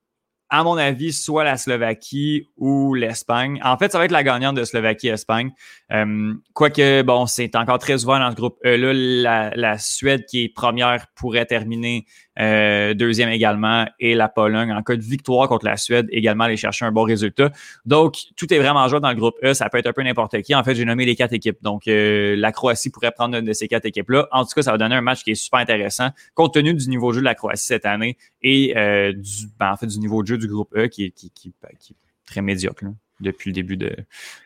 à 0.53 0.65
mon 0.65 0.77
avis, 0.77 1.15
soit 1.15 1.45
la 1.45 1.57
Slovaquie 1.57 2.51
ou 2.59 2.93
l'Espagne. 2.93 3.59
En 3.65 3.79
fait, 3.79 3.91
ça 3.91 3.97
va 3.97 4.05
être 4.05 4.11
la 4.11 4.23
gagnante 4.23 4.55
de 4.55 4.65
Slovaquie-Espagne. 4.65 5.51
Euh, 5.91 6.35
quoique, 6.53 7.01
bon, 7.01 7.25
c'est 7.25 7.57
encore 7.57 7.79
très 7.79 8.05
ouvert 8.05 8.19
dans 8.19 8.31
ce 8.31 8.37
groupe. 8.37 8.59
Là, 8.63 9.51
la, 9.57 9.79
Suède, 9.79 10.27
qui 10.27 10.45
est 10.45 10.49
première, 10.51 11.07
pourrait 11.15 11.47
terminer 11.47 12.05
euh, 12.39 12.95
deuxième 12.95 13.29
également, 13.29 13.87
et 14.01 14.15
la 14.15 14.29
Pologne, 14.29 14.73
en 14.73 14.83
cas 14.83 14.97
de 14.97 15.03
victoire 15.03 15.49
contre 15.49 15.67
la 15.67 15.77
Suède, 15.77 16.07
également 16.11 16.45
aller 16.45 16.57
chercher 16.57 16.85
un 16.85 16.93
bon 16.93 17.03
résultat. 17.03 17.51
Donc, 17.85 18.17
tout 18.37 18.53
est 18.53 18.59
vraiment 18.59 18.89
joué 18.89 19.01
dans 19.01 19.11
le 19.11 19.17
groupe 19.17 19.37
E. 19.45 19.55
Ça 19.55 19.69
peut 19.69 19.79
être 19.79 19.87
un 19.87 19.93
peu 19.93 20.03
n'importe 20.03 20.41
qui. 20.43 20.55
En 20.55 20.65
fait, 20.65 20.75
j'ai 20.75 20.85
nommé 20.85 21.05
les 21.05 21.17
quatre 21.17 21.33
équipes. 21.33 21.59
Donc, 21.63 21.89
euh, 21.89 22.35
la 22.37 22.53
Croatie 22.53 22.91
pourrait 22.91 23.13
prendre 23.13 23.37
une 23.37 23.45
de 23.45 23.53
ces 23.53 23.69
quatre 23.69 23.85
équipes-là. 23.85 24.29
En 24.33 24.45
tout 24.45 24.53
cas, 24.55 24.63
ça 24.63 24.73
va 24.73 24.79
donner 24.79 24.95
un 24.95 25.03
match 25.03 25.25
qui 25.25 25.33
est 25.33 25.35
super 25.35 25.61
intéressant, 25.61 26.11
compte 26.35 26.55
tenu 26.55 26.75
du 26.75 26.89
niveau 26.89 27.11
de 27.11 27.17
jeu 27.17 27.21
de 27.21 27.27
la 27.27 27.35
Croatie 27.35 27.67
cette 27.67 27.87
année 27.87 28.17
et 28.43 28.75
du, 29.15 29.47
ben, 29.59 29.73
en 29.73 29.77
fait, 29.77 29.87
du 29.87 29.99
niveau 29.99 30.23
de 30.23 30.29
jeu 30.29 30.39
du 30.39 30.49
groupe 30.49 30.75
E 30.77 30.87
qui, 30.87 31.13
qui, 31.13 31.31
qui, 31.31 31.53
qui 31.79 31.93
est 31.93 31.97
très 32.27 32.43
médiocre. 32.43 32.85
depuis 33.23 33.51
le 33.51 33.55
début 33.55 33.77
de, 33.77 33.95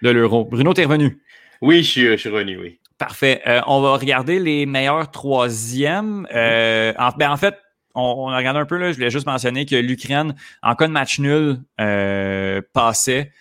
de 0.03 0.11
l'Euro. 0.11 0.45
Bruno, 0.45 0.73
t'es 0.75 0.85
revenu? 0.85 1.19
Oui, 1.61 1.83
je 1.83 1.91
suis, 1.91 2.07
je 2.07 2.17
suis 2.17 2.29
revenu, 2.29 2.59
oui. 2.59 2.79
Parfait. 2.99 3.43
Euh, 3.47 3.61
on 3.67 3.81
va 3.81 3.97
regarder 3.97 4.39
les 4.39 4.65
meilleurs 4.65 5.11
troisièmes. 5.11 6.27
Euh, 6.35 6.93
en, 6.99 7.11
ben, 7.11 7.31
en 7.31 7.37
fait, 7.37 7.55
on, 7.97 8.29
a 8.29 8.37
regardé 8.37 8.61
un 8.61 8.67
peu, 8.67 8.77
là, 8.77 8.93
je 8.93 8.97
voulais 8.97 9.11
juste 9.11 9.27
mentionner 9.27 9.67
que 9.67 9.77
l'Ukraine, 9.77 10.35
en 10.63 10.75
cas 10.75 10.87
de 10.87 10.93
match 10.93 11.19
nul, 11.19 11.59
euh, 11.81 12.61
passait 12.73 13.33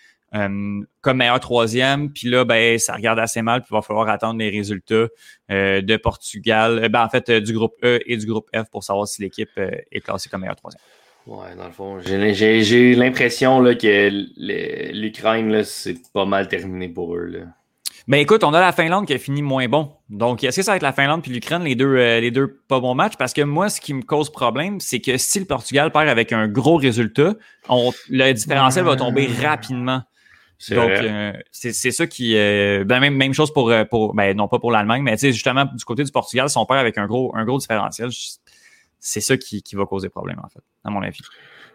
comme 1.00 1.16
meilleur 1.16 1.40
troisième. 1.40 2.12
Puis 2.12 2.28
là, 2.28 2.44
ben, 2.44 2.78
ça 2.78 2.94
regarde 2.94 3.18
assez 3.18 3.40
mal, 3.40 3.62
puis 3.62 3.68
il 3.70 3.74
va 3.74 3.80
falloir 3.80 4.06
attendre 4.08 4.38
les 4.38 4.50
résultats 4.50 5.06
de 5.48 5.96
Portugal, 5.96 6.88
ben, 6.90 7.04
en 7.04 7.08
fait, 7.08 7.30
du 7.30 7.54
groupe 7.54 7.72
E 7.82 8.00
et 8.04 8.18
du 8.18 8.26
groupe 8.26 8.48
F 8.54 8.68
pour 8.70 8.84
savoir 8.84 9.08
si 9.08 9.22
l'équipe 9.22 9.48
est 9.56 10.00
classée 10.00 10.28
comme 10.28 10.42
meilleur 10.42 10.56
troisième. 10.56 10.82
Ouais, 11.26 11.56
dans 11.56 11.66
le 11.66 11.72
fond, 11.72 12.00
j'ai 12.00 12.94
l'impression 12.94 13.64
que 13.64 14.92
l'Ukraine, 14.92 15.64
c'est 15.64 16.12
pas 16.12 16.24
mal 16.24 16.48
terminé 16.48 16.88
pour 16.88 17.16
eux. 17.16 17.24
Là. 17.24 17.40
Mais 18.08 18.22
écoute, 18.22 18.44
on 18.44 18.54
a 18.54 18.60
la 18.60 18.70
Finlande 18.70 19.06
qui 19.06 19.14
a 19.14 19.18
fini 19.18 19.42
moins 19.42 19.68
bon. 19.68 19.92
Donc, 20.10 20.44
est-ce 20.44 20.56
que 20.56 20.62
ça 20.62 20.72
va 20.72 20.76
être 20.76 20.82
la 20.82 20.92
Finlande 20.92 21.22
puis 21.22 21.32
l'Ukraine, 21.32 21.64
les 21.64 21.74
deux, 21.74 21.96
euh, 21.96 22.20
les 22.20 22.30
deux 22.30 22.60
pas 22.68 22.78
bons 22.78 22.94
matchs? 22.94 23.16
Parce 23.16 23.32
que 23.32 23.42
moi, 23.42 23.68
ce 23.68 23.80
qui 23.80 23.94
me 23.94 24.02
cause 24.02 24.30
problème, 24.30 24.78
c'est 24.78 25.00
que 25.00 25.16
si 25.16 25.40
le 25.40 25.44
Portugal 25.44 25.90
perd 25.90 26.08
avec 26.08 26.32
un 26.32 26.46
gros 26.46 26.76
résultat, 26.76 27.34
on, 27.68 27.92
le 28.08 28.32
différentiel 28.32 28.84
va 28.84 28.94
tomber 28.94 29.26
rapidement. 29.26 30.02
Donc, 30.70 30.88
euh, 30.88 31.32
c'est 31.50 31.72
ça 31.72 32.06
qui. 32.06 32.36
Euh, 32.36 32.84
ben 32.84 33.00
même, 33.00 33.14
même 33.14 33.34
chose 33.34 33.52
pour, 33.52 33.72
pour 33.90 34.14
ben, 34.14 34.36
non 34.36 34.46
pas 34.46 34.60
pour 34.60 34.70
l'Allemagne, 34.70 35.02
mais 35.02 35.16
justement, 35.18 35.64
du 35.64 35.84
côté 35.84 36.04
du 36.04 36.12
Portugal, 36.12 36.48
si 36.48 36.56
on 36.58 36.64
perd 36.64 36.78
avec 36.78 36.98
un 36.98 37.06
gros, 37.06 37.34
un 37.34 37.44
gros 37.44 37.58
différentiel, 37.58 38.10
c'est 39.00 39.20
ça 39.20 39.36
qui, 39.36 39.62
qui, 39.62 39.74
va 39.74 39.84
causer 39.84 40.08
problème, 40.08 40.38
en 40.42 40.48
fait, 40.48 40.62
à 40.84 40.90
mon 40.90 41.02
avis. 41.02 41.20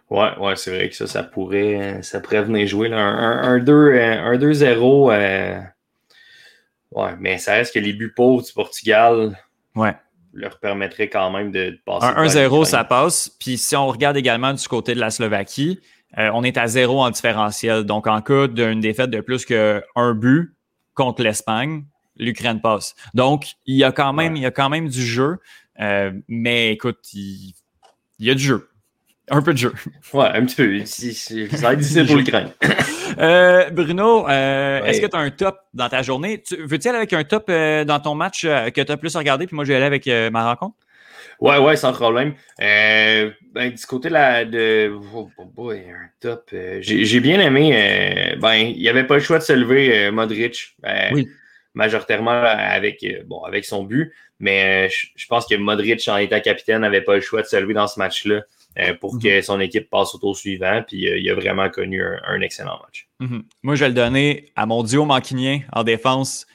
Ouais, 0.10 0.30
ouais, 0.40 0.56
c'est 0.56 0.76
vrai 0.76 0.90
que 0.90 0.96
ça, 0.96 1.08
ça 1.08 1.24
pourrait, 1.24 2.02
ça 2.02 2.22
pourrait 2.22 2.44
venir 2.44 2.66
jouer. 2.68 2.88
Là. 2.88 2.98
Un 2.98 3.60
2-0. 3.60 5.71
Ouais, 6.92 7.16
mais 7.20 7.38
ça 7.38 7.54
reste 7.54 7.74
que 7.74 7.80
les 7.80 7.94
buts 7.94 8.14
pauvres 8.16 8.44
du 8.44 8.52
Portugal 8.52 9.38
ouais. 9.76 9.96
leur 10.34 10.60
permettraient 10.60 11.10
quand 11.10 11.32
même 11.32 11.52
de 11.52 11.80
passer. 11.86 12.06
Un 12.06 12.26
1-0, 12.26 12.66
ça 12.66 12.84
passe. 12.84 13.30
Puis 13.30 13.58
si 13.58 13.76
on 13.76 13.88
regarde 13.88 14.18
également 14.18 14.54
du 14.54 14.68
côté 14.68 14.94
de 14.94 15.00
la 15.00 15.10
Slovaquie, 15.10 15.80
euh, 16.18 16.30
on 16.34 16.44
est 16.44 16.58
à 16.58 16.68
zéro 16.68 17.02
en 17.02 17.10
différentiel. 17.10 17.84
Donc, 17.84 18.08
en 18.08 18.22
cas 18.22 18.48
d'une 18.48 18.82
défaite 18.82 19.10
de 19.10 19.22
plus 19.22 19.46
qu'un 19.46 20.14
but 20.14 20.54
contre 20.94 21.24
l'Espagne, 21.24 21.86
l'Ukraine 22.18 22.60
passe. 22.60 22.96
Donc, 23.14 23.54
il 23.66 23.78
y 23.78 23.84
a 23.84 23.92
quand 23.92 24.12
même, 24.12 24.36
il 24.36 24.42
y 24.42 24.46
a 24.46 24.52
quand 24.52 24.70
même 24.70 24.90
du 24.90 25.06
jeu. 25.06 25.38
Euh, 25.80 26.12
mais 26.28 26.74
écoute, 26.74 27.00
il, 27.14 27.54
il 28.20 28.28
y 28.28 28.30
a 28.30 28.36
du 28.36 28.44
jeu. 28.44 28.70
Un 29.30 29.42
peu 29.42 29.54
de 29.54 29.58
jeu. 29.58 29.74
Ouais, 30.14 30.28
un 30.28 30.46
petit 30.46 30.56
peu. 30.56 30.86
Ça 30.86 31.68
va 31.68 31.74
être 31.74 31.80
difficile 31.80 32.06
pour 32.06 32.18
l'Ukraine. 32.18 32.50
Euh, 33.18 33.70
Bruno, 33.70 34.28
euh, 34.28 34.84
est-ce 34.84 35.02
que 35.02 35.08
tu 35.08 35.16
as 35.16 35.20
un 35.20 35.30
top 35.30 35.60
dans 35.74 35.90
ta 35.90 36.02
journée? 36.02 36.44
Veux-tu 36.60 36.88
aller 36.88 36.98
avec 36.98 37.14
un 37.14 37.24
top 37.24 37.46
euh, 37.50 37.84
dans 37.84 38.00
ton 38.00 38.16
match 38.16 38.44
que 38.44 38.82
tu 38.82 38.92
as 38.92 38.98
plus 38.98 39.16
regardé, 39.16 39.48
puis 39.48 39.56
moi 39.56 39.66
je 39.66 39.70
vais 39.70 39.76
aller 39.76 39.86
avec 39.86 40.08
ma 40.32 40.46
rencontre? 40.46 40.76
Ouais, 41.40 41.58
ouais, 41.58 41.76
sans 41.76 41.92
problème. 41.92 42.36
ben, 42.60 43.34
du 43.56 43.86
côté 43.88 44.10
de. 44.10 44.94
Oh, 45.14 45.30
boy, 45.56 45.80
un 45.80 46.10
top. 46.20 46.54
J'ai 46.80 47.20
bien 47.20 47.40
aimé. 47.40 48.36
ben, 48.40 48.54
il 48.54 48.78
n'y 48.78 48.90
avait 48.90 49.06
pas 49.06 49.16
le 49.16 49.22
choix 49.22 49.40
de 49.40 49.44
se 49.44 49.54
lever, 49.54 50.12
Modric. 50.12 50.76
oui. 51.14 51.28
Majoritairement 51.74 52.32
avec, 52.32 53.06
bon, 53.28 53.44
avec 53.44 53.64
son 53.64 53.84
but. 53.84 54.12
Mais 54.42 54.90
je 55.16 55.26
pense 55.28 55.48
que 55.48 55.56
Modric, 55.56 56.06
en 56.10 56.18
étant 56.18 56.42
capitaine, 56.42 56.82
n'avait 56.82 57.02
pas 57.02 57.16
le 57.16 57.22
choix 57.22 57.44
de 57.44 57.48
se 57.48 57.56
lever 57.56 57.74
dans 57.74 57.88
ce 57.88 57.98
match-là. 57.98 58.42
Euh, 58.80 58.94
pour 58.94 59.16
mhm. 59.16 59.22
que 59.22 59.42
son 59.42 59.60
équipe 59.60 59.90
passe 59.90 60.16
au 60.16 60.18
tour 60.18 60.38
suivant. 60.38 60.82
Puis 60.88 61.10
euh, 61.10 61.18
il 61.18 61.30
a 61.30 61.36
vraiment 61.36 61.70
connu 61.70 62.02
un, 62.02 62.40
excellent 62.42 62.80
match. 62.82 63.08
Mhm. 63.20 63.44
Moi, 63.64 63.76
je 63.76 63.82
vais 63.82 63.90
le 63.90 63.96
donner 63.96 64.46
à 64.56 64.66
mon 64.66 64.84
duo 64.84 65.06
manquinien 65.06 65.60
en 65.74 65.84
défense. 65.84 66.48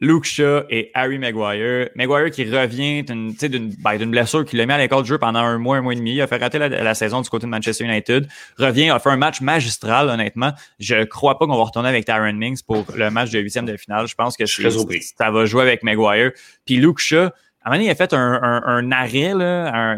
Luke 0.00 0.24
Shaw 0.24 0.62
et 0.70 0.90
Harry 0.94 1.18
Maguire. 1.18 1.88
Maguire 1.96 2.30
qui 2.30 2.44
revient 2.44 3.02
d'une 3.02 3.34
ben, 3.82 4.10
blessure 4.10 4.44
qu'il 4.44 4.60
a 4.60 4.66
mis 4.66 4.72
à 4.72 4.78
l'école 4.78 5.02
de 5.02 5.08
jeu 5.08 5.18
pendant 5.18 5.40
un 5.40 5.58
mois, 5.58 5.76
un 5.76 5.82
mois 5.82 5.92
et 5.92 5.96
demi. 5.96 6.14
Il 6.14 6.20
a 6.20 6.28
fait 6.28 6.36
rater 6.36 6.58
la, 6.58 6.94
saison 6.94 7.20
du 7.20 7.28
côté 7.28 7.46
de 7.46 7.50
Manchester 7.50 7.84
United. 7.84 8.28
Revient, 8.58 8.90
a 8.90 9.00
fait 9.00 9.10
un 9.10 9.16
match 9.16 9.40
magistral, 9.40 10.08
honnêtement. 10.08 10.52
Je 10.78 10.94
ne 10.94 11.04
crois 11.04 11.36
pas 11.38 11.46
qu'on 11.46 11.56
va 11.56 11.64
retourner 11.64 11.88
avec 11.88 12.04
Tyron 12.04 12.32
Mings 12.32 12.62
pour 12.64 12.86
le 12.94 13.10
match 13.10 13.30
de 13.30 13.40
huitième 13.40 13.66
de 13.66 13.76
finale. 13.76 14.06
Je 14.06 14.14
pense 14.14 14.36
que 14.36 14.46
ça 14.46 15.30
va 15.32 15.44
jouer 15.46 15.62
avec 15.62 15.82
Maguire. 15.82 16.30
Puis 16.64 16.76
Luke 16.76 17.00
Shaw, 17.00 17.30
un 17.68 17.72
moment 17.72 17.84
il 17.84 17.90
a 17.90 17.94
fait 17.94 18.12
un, 18.14 18.92
arrêt, 18.92 19.32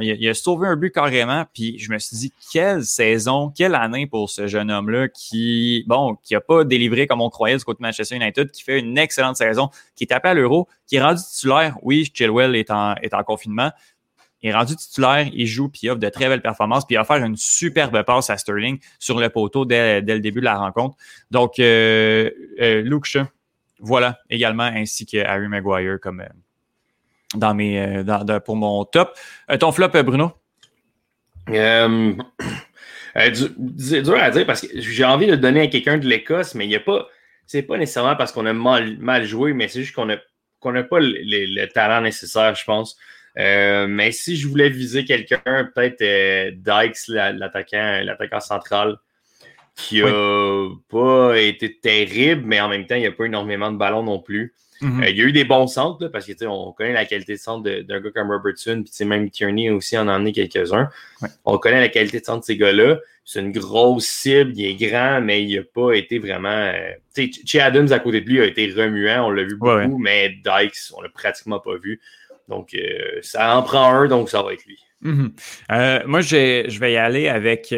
il, 0.02 0.28
a, 0.28 0.35
sauvé 0.35 0.68
un 0.68 0.76
but 0.76 0.92
carrément, 0.92 1.44
puis 1.52 1.78
je 1.78 1.92
me 1.92 1.98
suis 1.98 2.16
dit, 2.16 2.33
quelle 2.52 2.85
saison, 2.85 3.52
quelle 3.56 3.74
année 3.74 4.06
pour 4.06 4.28
ce 4.28 4.46
jeune 4.46 4.70
homme-là 4.70 5.09
qui, 5.09 5.85
bon, 5.87 6.16
qui 6.22 6.35
a 6.35 6.40
pas 6.40 6.64
délivré 6.64 7.06
comme 7.06 7.20
on 7.20 7.30
croyait 7.30 7.56
du 7.56 7.64
côté 7.64 7.78
Manchester 7.80 8.16
United, 8.16 8.50
qui 8.50 8.62
fait 8.62 8.78
une 8.78 8.98
excellente 8.98 9.37
saison, 9.37 9.70
qui 9.94 10.04
est 10.04 10.09
tapé 10.09 10.28
à 10.28 10.35
l'euro, 10.35 10.68
qui 10.87 10.96
est 10.96 11.02
rendu 11.02 11.20
titulaire. 11.22 11.76
Oui, 11.83 12.11
Chilwell 12.12 12.56
est 12.56 12.70
en, 12.70 12.94
est 12.96 13.14
en 13.14 13.22
confinement. 13.22 13.70
Il 14.42 14.50
est 14.50 14.54
rendu 14.54 14.74
titulaire, 14.74 15.28
il 15.33 15.46
joue, 15.46 15.68
puis 15.68 15.83
il 15.85 15.90
offre 15.90 16.00
de 16.00 16.09
très 16.09 16.28
belles 16.28 16.42
performances, 16.42 16.87
puis 16.87 16.94
il 16.94 16.98
a 16.98 17.02
offert 17.02 17.18
une 17.18 17.37
superbe 17.37 18.02
passe 18.04 18.30
à 18.30 18.38
Sterling 18.38 18.78
sur 18.98 19.20
le 19.20 19.28
poteau 19.28 19.64
dès, 19.64 20.00
le 20.00 20.20
début 20.20 20.40
de 20.40 20.46
la 20.46 20.56
rencontre. 20.56 20.96
Donc, 21.30 21.59
euh, 21.59 22.30
euh 22.61 22.80
Luke 22.80 23.04
Shaw, 23.04 23.24
voilà, 23.80 24.18
également, 24.30 24.64
ainsi 24.64 25.04
que 25.06 25.18
Harry 25.18 25.48
Maguire 25.48 25.98
comme, 26.00 26.20
euh, 26.20 26.28
dans 27.35 27.55
mes, 27.55 27.81
euh, 27.81 28.03
dans, 28.03 28.40
pour 28.40 28.57
mon 28.57 28.85
top. 28.85 29.16
Euh, 29.51 29.57
ton 29.57 29.73
flop, 29.73 29.90
euh, 29.95 30.03
Bruno? 30.03 30.33
Euh, 31.49 32.12
dur 33.16 34.16
à 34.16 34.31
dire 34.31 34.47
parce 34.47 34.61
que 34.61 34.69
j'ai 34.75 35.05
envie 35.05 35.27
de 35.27 35.35
donner 35.35 35.62
à 35.62 35.66
quelqu'un 35.66 35.99
de 35.99 36.07
l'Écosse, 36.07 36.55
mais 36.55 36.64
il 36.64 36.69
n'y 36.69 36.77
a 36.77 36.81
pas. 36.81 37.09
C'est 37.47 37.62
pas 37.62 37.77
nécessairement 37.77 38.14
parce 38.14 38.31
qu'on 38.31 38.47
a 38.47 38.53
mal, 38.53 38.97
mal, 38.99 39.25
joué, 39.25 39.53
mais 39.53 39.66
c'est 39.66 39.81
juste 39.81 39.95
qu'on 39.95 40.07
n'a 40.07 40.19
pas 40.85 41.01
le, 41.01 41.66
talent 41.66 42.03
nécessaire, 42.03 42.55
je 42.55 42.64
pense. 42.64 42.97
mais 43.35 44.12
si 44.12 44.37
je 44.37 44.47
voulais 44.47 44.69
viser 44.69 45.05
quelqu'un, 45.05 45.69
peut-être 45.75 46.55
Dykes, 46.55 47.09
l'attaquant, 47.09 48.03
l'attaquant 48.05 48.38
central, 48.38 48.99
qui 49.75 50.01
n'a 50.01 50.12
pas 50.88 51.37
été 51.40 51.77
terrible, 51.81 52.43
mais 52.45 52.61
en 52.61 52.69
même 52.69 52.87
temps, 52.87 52.95
il 52.95 53.01
n'y 53.01 53.09
a 53.09 53.12
pas 53.12 53.25
énormément 53.25 53.73
de 53.73 53.77
ballons 53.77 54.05
non 54.05 54.21
plus. 54.21 54.55
Mhm. 54.81 55.03
Euh, 55.03 55.11
il 55.11 55.16
y 55.16 55.21
a 55.21 55.25
eu 55.25 55.33
des 55.33 55.45
bons 55.45 55.66
centres, 55.66 56.09
parce 56.09 56.27
que 56.27 56.33
on 56.47 56.73
connaît 56.73 56.93
la 56.93 57.05
qualité 57.05 57.35
de 57.35 57.38
centre 57.38 57.69
d'un 57.83 58.01
gars 58.01 58.11
comme 58.11 58.31
Robertson, 58.31 58.83
puis 58.85 59.05
même 59.05 59.31
Tierney 59.31 59.71
aussi 59.71 59.97
en 59.99 60.09
a 60.09 60.16
emmené 60.16 60.33
quelques-uns. 60.33 60.88
On 61.45 61.59
connaît 61.59 61.81
la 61.81 61.88
qualité 61.88 62.21
de 62.21 62.25
centre 62.25 62.40
de 62.40 62.45
ces 62.45 62.57
gars-là. 62.57 62.99
C'est 63.25 63.40
une 63.40 63.53
grosse 63.53 64.07
cible, 64.07 64.53
il 64.57 64.64
est 64.64 64.75
grand, 64.90 65.21
mais 65.21 65.45
il 65.45 65.55
n'a 65.57 65.62
pas 65.62 65.93
été 65.93 66.19
vraiment. 66.19 66.49
Euh, 66.49 66.93
Adams 67.61 67.93
à 67.93 67.99
côté 67.99 68.23
de 68.23 68.29
lui 68.29 68.40
a 68.40 68.45
été 68.45 68.73
remuant, 68.73 69.27
on 69.27 69.31
l'a 69.31 69.45
vu 69.45 69.57
beaucoup, 69.57 69.99
mais 69.99 70.31
Dykes, 70.31 70.93
on 70.97 71.03
l'a 71.03 71.11
pratiquement 71.11 71.61
pas 71.61 71.77
vu. 71.77 72.01
Donc, 72.49 72.75
euh, 72.75 73.21
ça 73.23 73.57
en 73.57 73.62
prend 73.62 73.93
un, 73.93 74.09
donc 74.09 74.31
ça 74.31 74.43
va 74.43 74.55
être 74.55 74.64
lui. 74.64 74.79
Mhm. 75.03 75.33
moi, 76.07 76.21
je 76.21 76.79
vais 76.79 76.93
y 76.93 76.97
aller 76.97 77.29
avec 77.29 77.75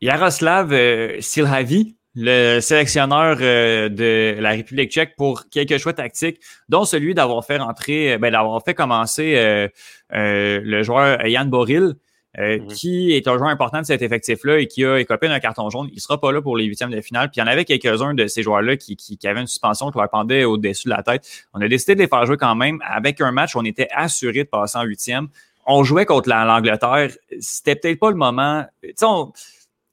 Yaroslav 0.00 1.20
Silhavi 1.20 1.96
le 2.14 2.60
sélectionneur 2.60 3.38
euh, 3.40 3.88
de 3.88 4.36
la 4.40 4.50
République 4.50 4.90
tchèque 4.90 5.14
pour 5.16 5.48
quelques 5.48 5.78
choix 5.78 5.92
tactiques, 5.92 6.40
dont 6.68 6.84
celui 6.84 7.14
d'avoir 7.14 7.44
fait 7.44 7.58
rentrer, 7.58 8.14
euh, 8.14 8.18
ben, 8.18 8.32
d'avoir 8.32 8.62
fait 8.64 8.74
commencer 8.74 9.36
euh, 9.36 9.68
le 10.10 10.82
joueur 10.82 11.24
Yann 11.24 11.48
Boril, 11.48 11.94
mhm. 12.36 12.66
qui 12.68 13.12
est 13.12 13.28
un 13.28 13.38
joueur 13.38 13.50
important 13.50 13.80
de 13.80 13.86
cet 13.86 14.02
effectif-là 14.02 14.58
et 14.58 14.66
qui 14.66 14.84
a 14.84 14.98
écopé 14.98 15.28
d'un 15.28 15.38
carton 15.38 15.70
jaune. 15.70 15.88
Il 15.92 16.00
sera 16.00 16.20
pas 16.20 16.32
là 16.32 16.42
pour 16.42 16.56
les 16.56 16.64
huitièmes 16.64 16.90
de 16.90 17.00
finale. 17.00 17.30
Puis 17.30 17.40
il 17.40 17.40
y 17.40 17.42
en 17.44 17.46
avait 17.46 17.64
quelques-uns 17.64 18.14
de 18.14 18.26
ces 18.26 18.42
joueurs-là 18.42 18.76
qui, 18.76 18.96
qui, 18.96 19.18
avaient 19.28 19.40
une 19.40 19.46
suspension 19.46 19.90
qui 19.92 19.98
leur 19.98 20.10
pendait 20.10 20.44
au-dessus 20.44 20.88
de 20.88 20.94
la 20.94 21.04
tête. 21.04 21.24
On 21.54 21.60
a 21.60 21.68
décidé 21.68 21.94
de 21.94 22.00
les 22.00 22.08
faire 22.08 22.26
jouer 22.26 22.36
quand 22.36 22.56
même. 22.56 22.80
Avec 22.84 23.20
un 23.20 23.30
match, 23.30 23.54
on 23.54 23.64
était 23.64 23.88
assuré 23.92 24.44
de 24.44 24.48
passer 24.48 24.78
en 24.78 24.82
huitième. 24.82 25.28
On 25.64 25.84
jouait 25.84 26.06
contre 26.06 26.28
l'Angleterre. 26.28 27.10
C'était 27.38 27.76
peut-être 27.76 28.00
pas 28.00 28.10
le 28.10 28.16
moment. 28.16 28.64
Tu 28.82 28.92
sais, 28.96 29.06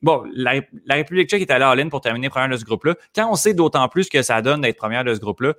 Bon, 0.01 0.23
la, 0.33 0.61
République 0.89 1.29
tchèque 1.29 1.41
est 1.41 1.51
allée 1.51 1.65
à 1.65 1.75
ligne 1.75 1.89
pour 1.89 2.01
terminer 2.01 2.29
première 2.29 2.49
de 2.49 2.57
ce 2.57 2.65
groupe-là. 2.65 2.95
Quand 3.15 3.29
on 3.31 3.35
sait 3.35 3.53
d'autant 3.53 3.87
plus 3.87 4.09
que 4.09 4.21
ça 4.21 4.41
donne 4.41 4.61
d'être 4.61 4.77
première 4.77 5.03
de 5.03 5.13
ce 5.13 5.19
groupe-là, 5.19 5.53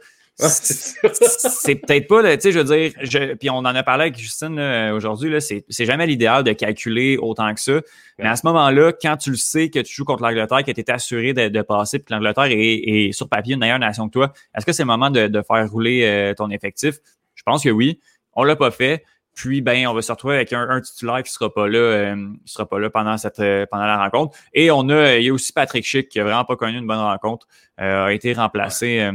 c'est 0.47 1.75
peut-être 1.75 2.07
pas, 2.07 2.23
tu 2.37 2.41
sais, 2.41 2.53
je 2.53 2.61
veux 2.61 2.65
dire, 2.65 2.93
je, 3.03 3.35
puis 3.35 3.51
on 3.51 3.57
en 3.57 3.65
a 3.65 3.83
parlé 3.83 4.03
avec 4.03 4.17
Justine 4.17 4.61
aujourd'hui, 4.95 5.35
c'est 5.41 5.85
jamais 5.85 6.07
l'idéal 6.07 6.45
de 6.45 6.53
calculer 6.53 7.17
autant 7.17 7.53
que 7.53 7.61
ça. 7.61 7.81
Mais 8.19 8.29
à 8.29 8.37
ce 8.37 8.47
moment-là, 8.47 8.93
quand 8.93 9.17
tu 9.17 9.31
le 9.31 9.37
sais 9.37 9.69
que 9.69 9.81
tu 9.81 9.93
joues 9.93 10.05
contre 10.05 10.23
l'Angleterre, 10.23 10.63
que 10.63 10.71
tu 10.71 10.81
es 10.81 10.91
assuré 10.91 11.33
de, 11.33 11.63
passer, 11.63 11.99
puis 11.99 12.07
que 12.07 12.15
l'Angleterre 12.15 12.47
est, 12.51 13.11
sur 13.13 13.29
papier 13.29 13.55
une 13.55 13.61
meilleure 13.61 13.81
nation 13.81 14.07
que 14.07 14.13
toi, 14.13 14.33
est-ce 14.57 14.65
que 14.65 14.73
c'est 14.73 14.85
le 14.85 14.87
moment 14.87 15.11
de, 15.11 15.43
faire 15.43 15.69
rouler 15.69 16.05
euh, 16.05 16.35
ton 16.35 16.51
effectif? 16.51 16.97
Je 17.35 17.43
pense 17.43 17.65
que 17.65 17.71
oui. 17.71 17.99
On 18.35 18.45
l'a 18.45 18.55
pas 18.55 18.71
fait. 18.71 19.05
Puis, 19.39 19.61
ben, 19.61 19.87
on 19.87 19.95
va 19.95 20.03
se 20.03 20.11
retrouver 20.11 20.35
avec 20.35 20.53
un, 20.53 20.81
titulaire 20.81 21.23
qui 21.23 21.31
sera 21.31 21.55
pas 21.55 21.69
là, 21.69 21.79
euh, 21.79 22.27
sera 22.45 22.69
pas 22.69 22.81
là 22.81 22.91
pendant 22.91 23.17
cette, 23.17 23.39
euh, 23.39 23.67
pendant 23.71 23.87
la 23.87 23.97
rencontre. 23.97 24.37
Et 24.53 24.73
on 24.73 24.89
a, 24.89 25.15
il 25.15 25.27
y 25.27 25.29
a 25.29 25.33
aussi 25.33 25.53
Patrick 25.53 25.87
Schick 25.87 26.09
qui 26.09 26.19
a 26.19 26.25
vraiment 26.25 26.45
pas 26.45 26.57
connu 26.57 26.77
une 26.77 26.89
bonne 26.89 26.99
rencontre, 26.99 27.47
euh, 27.81 28.07
a 28.07 28.13
été 28.13 28.33
remplacé 28.33 29.09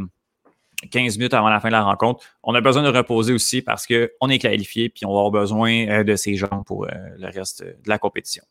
15 0.89 1.17
minutes 1.17 1.33
avant 1.33 1.49
la 1.49 1.59
fin 1.59 1.67
de 1.67 1.73
la 1.73 1.83
rencontre. 1.83 2.23
On 2.41 2.55
a 2.55 2.62
besoin 2.62 2.83
de 2.83 2.97
reposer 2.97 3.33
aussi 3.33 3.62
parce 3.62 3.86
qu'on 3.86 4.29
est 4.29 4.39
qualifié 4.39 4.88
puis 4.88 5.05
on 5.05 5.09
va 5.09 5.17
avoir 5.17 5.31
besoin 5.31 6.05
de 6.05 6.15
ces 6.15 6.36
gens 6.36 6.63
pour 6.65 6.86
le 6.86 7.27
reste 7.27 7.65
de 7.65 7.89
la 7.89 7.97
compétition. 7.97 8.45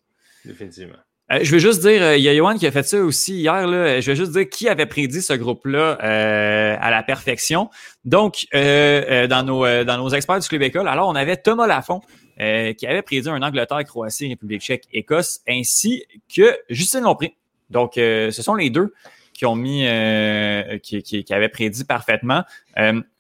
Définitivement. 0.45 0.99
Euh, 1.33 1.39
je 1.43 1.51
veux 1.53 1.59
juste 1.59 1.81
dire, 1.81 2.03
euh, 2.03 2.17
il 2.17 2.23
y 2.23 2.29
a 2.29 2.35
Yohan 2.35 2.57
qui 2.57 2.67
a 2.67 2.71
fait 2.71 2.83
ça 2.83 2.99
aussi 2.99 3.37
hier. 3.37 3.67
Là, 3.67 4.01
je 4.01 4.11
veux 4.11 4.17
juste 4.17 4.33
dire 4.33 4.49
qui 4.49 4.69
avait 4.69 4.87
prédit 4.87 5.23
ce 5.23 5.33
groupe-là 5.33 5.99
euh, 6.03 6.77
à 6.79 6.91
la 6.91 7.03
perfection. 7.03 7.71
Donc, 8.05 8.47
dans, 8.53 9.43
nos, 9.45 9.85
dans 9.85 9.99
nos 9.99 10.09
experts 10.11 10.41
du 10.41 10.49
Club 10.49 10.63
École, 10.63 10.89
alors 10.89 11.09
on 11.09 11.15
avait 11.15 11.37
Thomas 11.37 11.67
Lafont 11.67 12.01
qui 12.39 12.87
avait 12.87 13.03
prédit 13.03 13.29
un 13.29 13.43
Angleterre, 13.43 13.85
Croatie, 13.85 14.29
République 14.29 14.63
tchèque, 14.63 14.85
Écosse, 14.93 15.41
ainsi 15.49 16.05
que 16.35 16.57
Justine 16.69 17.03
Lompré. 17.03 17.37
Donc, 17.71 17.93
ce 17.95 18.31
sont 18.33 18.55
les 18.55 18.71
deux 18.71 18.93
qui 19.33 19.47
ont 19.47 19.55
mis, 19.55 19.87
qui, 20.83 21.03
qui, 21.03 21.25
qui, 21.25 21.35
avaient 21.35 21.49
prédit 21.49 21.85
parfaitement. 21.85 22.43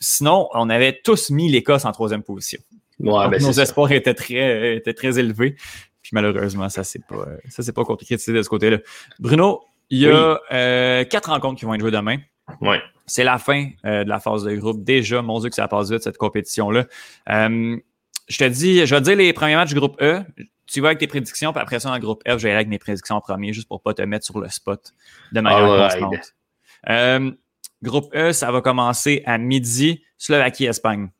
sinon, 0.01 0.49
on 0.55 0.69
avait 0.69 1.01
tous 1.05 1.31
mis 1.31 1.49
l'Écosse 1.49 1.85
en 1.85 1.93
troisième 1.93 2.23
position. 2.23 2.61
Ouais, 2.99 3.29
ben, 3.29 3.43
nos 3.43 3.53
espoirs 3.53 3.91
étaient 3.93 4.15
très, 4.15 4.77
étaient 4.77 4.95
très 4.95 5.19
élevés 5.19 5.57
malheureusement, 6.13 6.69
ça 6.69 6.85
c'est 6.85 7.05
pas 7.05 7.27
ça 7.49 7.63
c'est 7.63 7.73
pas 7.73 7.83
de 7.83 8.43
ce 8.43 8.49
côté-là. 8.49 8.79
Bruno, 9.19 9.63
il 9.93 9.99
y 9.99 10.09
a 10.09 10.41
euh, 10.51 11.05
quatre 11.05 11.31
rencontres 11.31 11.59
qui 11.59 11.67
vont 11.67 11.75
être 11.75 11.81
jouées 11.81 11.91
demain. 11.91 12.17
Ouais. 12.63 12.81
C'est 13.07 13.25
la 13.25 13.37
fin 13.37 13.69
euh, 13.85 14.05
de 14.05 14.09
la 14.09 14.21
phase 14.21 14.43
de 14.43 14.55
groupe. 14.57 14.83
Déjà, 14.83 15.21
mon 15.21 15.39
Dieu, 15.39 15.51
que 15.51 15.55
ça 15.55 15.69
passe 15.69 15.91
vite, 15.91 16.03
cette 16.03 16.17
compétition-là. 16.17 16.87
Euh, 17.29 17.77
je 18.29 18.39
te 18.39 18.45
dis, 18.45 18.87
je 18.87 18.95
vais 18.95 19.01
te 19.03 19.05
dire 19.05 19.17
les 19.17 19.35
premiers 19.35 19.55
matchs 19.55 19.69
du 19.69 19.75
groupe 19.75 20.01
E. 20.01 20.23
Tu 20.67 20.81
vas 20.81 20.89
avec 20.89 20.99
tes 20.99 21.07
prédictions, 21.07 21.53
puis 21.53 21.61
après 21.61 21.79
ça, 21.79 21.93
le 21.93 22.01
groupe 22.01 22.23
F, 22.27 22.39
je 22.39 22.45
vais 22.45 22.49
aller 22.49 22.57
avec 22.57 22.69
mes 22.69 22.79
prédictions 22.79 23.17
en 23.17 23.21
premier, 23.21 23.53
juste 23.53 23.69
pour 23.69 23.83
pas 23.83 23.93
te 23.93 24.01
mettre 24.01 24.25
sur 24.25 24.39
le 24.39 24.49
spot 24.49 24.95
de 25.33 25.41
manière 25.43 25.91
constante. 25.91 26.35
groupe 27.83 28.15
E, 28.15 28.33
ça 28.33 28.51
va 28.51 28.63
commencer 28.63 29.23
à 29.27 29.37
midi, 29.37 30.03
Slovaquie-Espagne. 30.17 31.11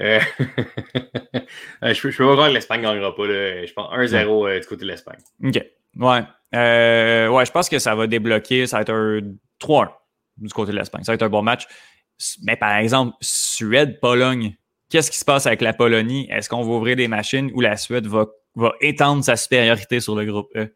Euh, 0.00 0.20
euh, 1.84 1.94
je, 1.94 2.00
peux, 2.00 2.10
je 2.10 2.16
peux 2.16 2.26
pas 2.26 2.32
croire 2.32 2.48
que 2.48 2.54
l'Espagne 2.54 2.80
ne 2.80 2.86
gagnera 2.86 3.14
pas. 3.14 3.26
Là. 3.26 3.66
Je 3.66 3.72
pense 3.72 3.92
1-0 3.92 4.48
euh, 4.48 4.60
du 4.60 4.66
côté 4.66 4.82
de 4.82 4.90
l'Espagne. 4.90 5.18
OK. 5.44 5.62
Ouais. 5.96 7.28
ouais, 7.28 7.44
je 7.44 7.50
pense 7.50 7.68
que 7.68 7.78
ça 7.78 7.94
va 7.94 8.06
débloquer. 8.06 8.66
Ça 8.66 8.78
va 8.78 8.82
être 8.82 8.92
un 8.92 9.20
3-1 9.60 9.88
du 10.38 10.52
côté 10.52 10.72
de 10.72 10.78
l'Espagne. 10.78 11.04
Ça 11.04 11.12
va 11.12 11.14
être 11.14 11.22
un 11.22 11.28
bon 11.28 11.42
match. 11.42 11.66
Mais 12.42 12.56
par 12.56 12.76
exemple, 12.76 13.16
Suède-Pologne, 13.20 14.56
qu'est-ce 14.90 15.10
qui 15.10 15.18
se 15.18 15.24
passe 15.24 15.46
avec 15.46 15.60
la 15.60 15.72
Pologne? 15.72 16.26
Est-ce 16.30 16.48
qu'on 16.48 16.62
va 16.62 16.72
ouvrir 16.72 16.96
des 16.96 17.08
machines 17.08 17.50
ou 17.54 17.60
la 17.60 17.76
Suède 17.76 18.06
va, 18.06 18.26
va 18.54 18.72
étendre 18.80 19.24
sa 19.24 19.36
supériorité 19.36 20.00
sur 20.00 20.16
le 20.16 20.26
groupe 20.26 20.50
E? 20.56 20.74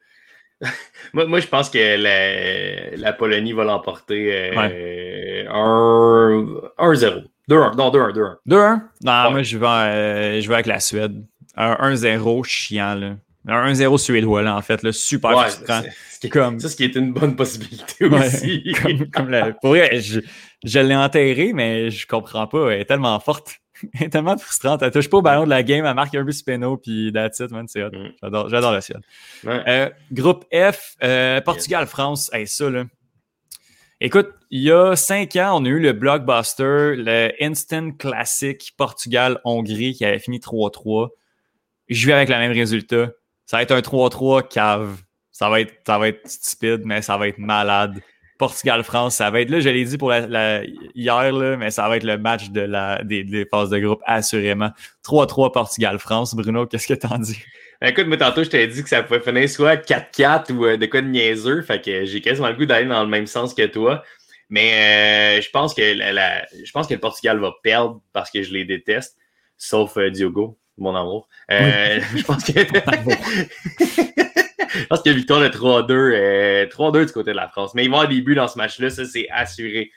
moi, 1.13 1.27
moi, 1.27 1.41
je 1.41 1.47
pense 1.47 1.69
que 1.69 1.97
la, 1.97 2.97
la 2.97 3.13
Pologne 3.13 3.53
va 3.55 3.65
l'emporter 3.65 4.53
1-0. 4.55 7.25
2-1. 7.49 7.77
Non, 7.77 7.91
2-1. 7.91 8.13
2-1. 8.13 8.37
2-1? 8.49 8.81
Non, 9.03 9.31
moi, 9.31 9.43
je 9.43 9.59
vais, 9.59 9.67
euh, 9.67 10.41
je 10.41 10.49
vais 10.49 10.55
avec 10.55 10.67
la 10.67 10.81
Suède. 10.81 11.25
Un 11.57 11.75
1-0 11.93 12.45
chiant, 12.45 12.95
là. 12.95 13.17
Un 13.47 13.73
1-0 13.73 13.99
suédois, 13.99 14.43
là, 14.43 14.57
en 14.57 14.63
fait, 14.63 14.83
là, 14.83 14.93
super 14.93 15.37
ouais, 15.37 15.49
frustrant. 15.49 15.83
Comme... 16.31 16.59
Ça, 16.59 16.71
ce 16.71 16.77
qui 16.77 16.85
est 16.85 16.95
une 16.97 17.13
bonne 17.13 17.37
possibilité 17.37 18.07
aussi. 18.07 18.75
comme, 18.83 19.11
comme 19.11 19.31
la... 19.31 19.53
Pour 19.53 19.71
vrai, 19.71 20.01
je, 20.01 20.21
je 20.65 20.79
l'ai 20.79 20.97
enterré, 20.97 21.53
mais 21.53 21.91
je 21.91 22.07
comprends 22.07 22.47
pas. 22.47 22.71
Elle 22.71 22.81
est 22.81 22.87
tellement 22.87 23.21
forte. 23.21 23.61
Elle 23.95 24.07
est 24.07 24.09
tellement 24.09 24.39
frustrante. 24.39 24.83
Elle 24.83 24.91
touche 24.91 25.11
pas 25.11 25.19
au 25.19 25.23
ballon 25.23 25.45
de 25.45 25.51
la 25.51 25.63
game, 25.63 25.85
elle 25.85 25.95
marque 25.95 26.15
un 26.15 26.23
but 26.23 26.33
spéno, 26.33 26.77
puis 26.77 27.11
that's 27.13 27.41
it, 27.41 27.51
man, 27.51 27.67
c'est 27.69 27.83
hot. 27.83 27.91
Mm. 27.91 28.13
J'adore, 28.23 28.49
j'adore 28.49 28.73
la 28.73 28.81
Suède. 28.81 29.03
Ouais. 29.45 29.63
Euh, 29.67 29.91
groupe 30.13 30.45
F, 30.53 30.97
euh, 31.03 31.41
Portugal-France. 31.41 32.31
Hey, 32.33 32.47
ça, 32.47 32.71
là. 32.71 32.85
Écoute, 34.01 34.29
il 34.51 34.63
y 34.63 34.73
a 34.73 34.97
cinq 34.97 35.37
ans, 35.37 35.61
on 35.61 35.65
a 35.65 35.69
eu 35.69 35.79
le 35.79 35.93
blockbuster, 35.93 36.95
le 36.97 37.31
Instant 37.41 37.93
Classic 37.93 38.75
Portugal-Hongrie 38.77 39.95
qui 39.95 40.05
avait 40.05 40.19
fini 40.19 40.39
3-3. 40.39 41.11
Je 41.89 42.07
vais 42.07 42.13
avec 42.13 42.29
le 42.29 42.37
même 42.37 42.53
résultat. 42.53 43.11
Ça 43.47 43.59
va 43.59 43.63
être 43.63 43.73
un 43.73 43.81
3-3 43.81 44.49
cave. 44.49 45.01
Ça 45.31 45.49
va, 45.49 45.61
être, 45.61 45.75
ça 45.87 45.99
va 45.99 46.09
être 46.09 46.29
stupide, 46.29 46.83
mais 46.85 47.03
ça 47.03 47.17
va 47.17 47.29
être 47.29 47.39
malade. 47.39 48.01
Portugal-France, 48.39 49.17
ça 49.17 49.31
va 49.31 49.41
être 49.41 49.51
là, 49.51 49.61
je 49.61 49.69
l'ai 49.69 49.85
dit 49.85 49.97
pour 49.97 50.11
la, 50.11 50.65
hier, 50.95 51.33
là, 51.33 51.57
mais 51.57 51.71
ça 51.71 51.89
va 51.89 51.97
être 51.97 52.05
le 52.05 52.19
match 52.19 52.51
de 52.51 52.61
la, 52.61 53.03
des, 53.05 53.23
des 53.23 53.45
phases 53.47 53.71
de 53.71 53.79
groupe, 53.79 54.01
assurément. 54.05 54.71
3-3 55.05 55.53
Portugal-France. 55.53 56.35
Bruno, 56.35 56.67
qu'est-ce 56.67 56.89
que 56.89 56.95
t'en 56.95 57.19
dis? 57.19 57.43
Écoute, 57.87 58.07
mais 58.07 58.17
tantôt, 58.17 58.43
je 58.43 58.49
t'ai 58.49 58.67
dit 58.67 58.83
que 58.83 58.89
ça 58.89 59.03
pouvait 59.03 59.21
finir 59.21 59.49
soit 59.49 59.77
4-4 59.77 60.53
ou 60.53 60.65
euh, 60.65 60.77
de 60.77 60.87
quoi 60.87 61.03
de 61.03 61.09
niaiseux. 61.09 61.63
Fait 61.63 61.85
que 61.85 62.05
j'ai 62.05 62.21
quasiment 62.21 62.49
le 62.49 62.55
goût 62.55 62.67
d'aller 62.67 62.87
dans 62.87 63.03
le 63.03 63.09
même 63.09 63.27
sens 63.27 63.53
que 63.53 63.67
toi. 63.67 64.03
Mais 64.49 65.39
euh, 65.39 65.43
je 65.43 65.51
pense 65.51 65.75
que 65.75 65.83
je 65.83 66.73
pense 66.73 66.87
que 66.87 66.95
le 66.95 67.01
Portugal 67.01 67.39
va 67.39 67.53
perdre 67.63 68.01
parce 68.13 68.31
que 68.31 68.43
je 68.43 68.53
les 68.53 68.65
déteste, 68.65 69.17
sauf 69.57 69.97
euh, 69.97 70.11
Diogo, 70.11 70.59
mon 70.79 70.95
amour. 70.95 71.29
je 71.51 72.23
pense 72.23 72.45
que 72.45 72.61
je 72.61 74.87
pense 74.87 75.07
a 75.07 75.13
victoire 75.13 75.41
de 75.41 75.49
3-2, 75.49 76.69
3-2 76.69 77.07
du 77.07 77.13
côté 77.13 77.33
de 77.33 77.37
la 77.37 77.49
France. 77.49 77.75
Mais 77.75 77.85
il 77.85 77.91
va 77.91 77.97
y 77.97 78.01
avoir 78.01 78.09
des 78.09 78.23
buts 78.23 78.35
dans 78.35 78.49
ce 78.49 78.59
match-là, 78.59 78.91
ça 78.91 79.05
c'est 79.05 79.29
assuré. 79.31 79.91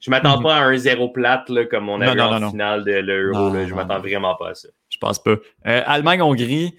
Je 0.00 0.10
m'attends 0.10 0.38
mhm. 0.38 0.44
pas 0.44 0.56
à 0.56 0.64
un 0.64 0.76
0 0.76 1.10
plate 1.10 1.48
là, 1.50 1.66
comme 1.66 1.88
on 1.88 2.00
a 2.00 2.12
vu 2.12 2.20
en 2.20 2.50
finale 2.50 2.84
de 2.84 2.92
l'Euro. 2.92 3.54
Je 3.66 3.74
m'attends 3.74 4.00
vraiment 4.00 4.34
pas 4.34 4.50
à 4.50 4.54
ça. 4.54 4.68
Je 4.88 4.98
pense 4.98 5.22
pas. 5.22 5.36
Allemagne-Hongrie. 5.64 6.74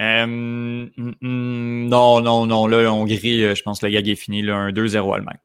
Euh, 0.00 0.26
mm, 0.26 0.90
mm, 0.96 1.88
non, 1.88 2.20
non, 2.20 2.46
non. 2.46 2.66
Là, 2.66 2.92
Hongrie, 2.92 3.44
euh, 3.44 3.54
je 3.54 3.62
pense 3.62 3.80
que 3.80 3.86
la 3.86 3.92
gag 3.92 4.08
est 4.08 4.16
fini. 4.16 4.42
Là, 4.42 4.56
un 4.56 4.70
2-0 4.70 5.14
Allemagne. 5.14 5.38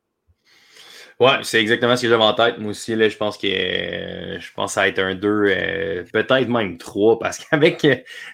Ouais, 1.19 1.33
c'est 1.43 1.59
exactement 1.59 1.97
ce 1.97 2.03
que 2.03 2.07
j'avais 2.07 2.23
en 2.23 2.33
tête. 2.33 2.59
Moi 2.59 2.71
aussi, 2.71 2.95
là, 2.95 3.09
je 3.09 3.17
pense 3.17 3.37
que 3.37 3.47
je 3.47 4.53
pense 4.55 4.71
que 4.71 4.73
ça 4.75 4.81
va 4.81 4.87
être 4.87 4.99
un 4.99 5.15
2, 5.15 5.27
euh, 5.27 6.03
peut-être 6.13 6.47
même 6.47 6.77
3, 6.77 7.19
parce 7.19 7.37
qu'avec 7.45 7.85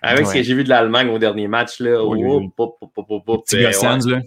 avec 0.04 0.28
ce 0.28 0.34
que 0.34 0.44
j'ai 0.44 0.54
vu 0.54 0.64
de 0.64 0.70
l'Allemagne 0.70 1.10
au 1.10 1.18
dernier 1.18 1.48
match, 1.48 1.80
là, 1.80 2.04
oui, 2.06 2.22
oh, 2.24 2.48
pop, 2.56 2.78
pop, 2.80 2.92
pop, 2.94 3.26
pop, 3.26 3.44
Petit 3.44 3.56
ouais. 3.56 3.72
là. 3.72 4.22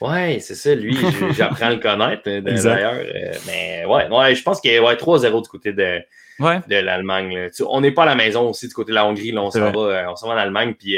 Ouais, 0.00 0.38
c'est 0.40 0.54
ça, 0.54 0.74
lui, 0.74 0.96
j'apprends 1.36 1.66
à 1.66 1.70
le 1.74 1.76
connaître 1.76 2.22
d'ailleurs. 2.24 3.04
mais 3.46 3.84
ouais, 3.84 4.08
ouais, 4.08 4.34
je 4.34 4.42
pense 4.42 4.62
qu'il 4.62 4.80
ouais, 4.80 4.94
3-0 4.94 5.42
du 5.42 5.48
côté 5.50 5.74
de, 5.74 6.00
de 6.40 6.76
l'Allemagne. 6.76 7.50
On 7.68 7.82
n'est 7.82 7.90
pas 7.92 8.04
à 8.04 8.06
la 8.06 8.14
maison 8.14 8.48
aussi 8.48 8.66
du 8.66 8.72
côté 8.72 8.92
de 8.92 8.94
la 8.94 9.04
Hongrie, 9.04 9.32
là, 9.32 9.42
on 9.42 9.50
s'en 9.50 9.70
va, 9.72 10.10
on 10.10 10.26
va 10.26 10.34
en 10.34 10.38
Allemagne, 10.38 10.72
puis 10.72 10.96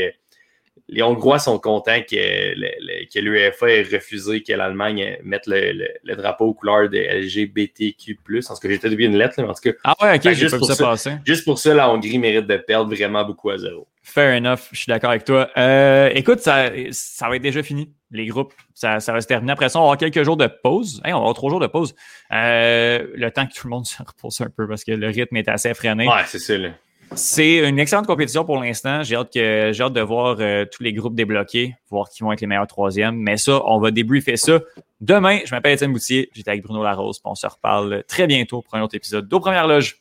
les 0.89 1.03
Hongrois 1.03 1.39
sont 1.39 1.59
contents 1.59 2.01
que, 2.09 3.21
l'UEFA 3.21 3.71
ait 3.71 3.83
refusé 3.83 4.43
que 4.43 4.53
l'Allemagne 4.53 5.19
mette 5.23 5.47
le, 5.47 6.15
drapeau 6.15 6.47
aux 6.47 6.55
couleurs 6.55 6.89
de 6.89 6.99
LGBTQ+. 6.99 8.19
En 8.49 8.55
tout 8.55 8.61
cas, 8.61 8.69
j'ai 8.69 8.79
peut-être 8.79 8.99
une 8.99 9.17
lettre, 9.17 9.35
mais 9.39 9.45
en 9.45 9.55
tout 9.55 9.63
cas. 9.63 9.73
Ah 9.85 9.95
ouais, 10.03 10.17
ok, 10.17 10.33
juste 10.33 10.59
pour 10.59 10.67
ça, 10.67 10.85
passer. 10.85 11.13
Juste 11.25 11.45
pour 11.45 11.59
ça, 11.59 11.75
la 11.75 11.91
Hongrie 11.91 12.19
mérite 12.19 12.47
de 12.47 12.57
perdre 12.57 12.95
vraiment 12.95 13.25
beaucoup 13.25 13.51
à 13.51 13.59
zéro. 13.59 13.87
Fair 14.05 14.37
enough, 14.37 14.69
je 14.73 14.79
suis 14.79 14.91
d'accord 14.91 15.11
avec 15.11 15.25
toi. 15.25 15.49
Euh, 15.57 16.11
écoute, 16.15 16.41
ça, 16.41 16.71
ça 16.91 17.29
va 17.29 17.37
être 17.37 17.43
déjà 17.43 17.63
fini, 17.63 17.93
les 18.11 18.27
groupes. 18.27 18.53
Ça, 18.75 18.99
va 18.99 19.21
se 19.21 19.27
terminer. 19.29 19.53
Après 19.53 19.69
ça, 19.69 19.79
on 19.79 19.83
va 19.83 19.93
avoir 19.93 19.99
quelques 19.99 20.25
jours 20.25 20.37
de 20.37 20.49
pause. 20.49 21.01
on 21.05 21.11
va 21.11 21.17
avoir 21.17 21.35
trois 21.35 21.51
jours 21.51 21.61
de 21.61 21.69
pause. 21.69 21.95
Euh, 22.33 23.07
le 23.15 23.31
temps 23.31 23.47
que 23.47 23.55
tout 23.55 23.69
le 23.69 23.71
monde 23.71 23.87
se 23.87 24.03
repose 24.03 24.41
un 24.41 24.51
peu 24.51 24.67
parce 24.67 24.83
que 24.83 24.93
le 24.93 25.07
rythme 25.07 25.37
est 25.37 25.49
assez 25.49 25.69
effréné. 25.69 26.09
Ouais, 26.09 26.23
c'est 26.27 26.41
ça, 26.41 26.59
là. 26.59 26.71
C'est 27.15 27.69
une 27.69 27.79
excellente 27.79 28.07
compétition 28.07 28.45
pour 28.45 28.61
l'instant. 28.61 29.03
J'ai 29.03 29.17
hâte, 29.17 29.37
hâte 29.37 29.93
de 29.93 30.01
voir 30.01 30.37
euh, 30.41 30.65
tous 30.65 30.83
les 30.83 30.93
groupes 30.93 31.15
débloqués, 31.15 31.75
voir 31.91 32.09
qui 32.09 32.23
vont 32.23 32.33
être 32.33 32.41
les 32.41 32.47
meilleurs 32.47 32.67
troisièmes. 32.67 33.17
Mais 33.17 33.37
ça, 33.37 33.61
on 33.67 33.79
va 33.79 33.91
débriefer 33.91 34.37
ça 34.37 34.61
demain. 35.01 35.41
Je 35.45 35.55
m'appelle 35.55 35.75
Étienne 35.75 35.93
Boutier. 35.93 36.31
J'étais 36.33 36.51
avec 36.51 36.63
Bruno 36.63 36.83
Larose. 36.83 37.21
On 37.25 37.35
se 37.35 37.47
reparle 37.47 38.05
très 38.09 38.27
bientôt 38.27 38.63
pour 38.63 38.75
un 38.75 38.83
autre 38.83 38.95
épisode 38.95 39.29
d'Aux 39.29 39.41
Premières 39.41 39.67
Loges. 39.67 40.01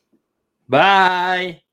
Bye! 0.69 1.70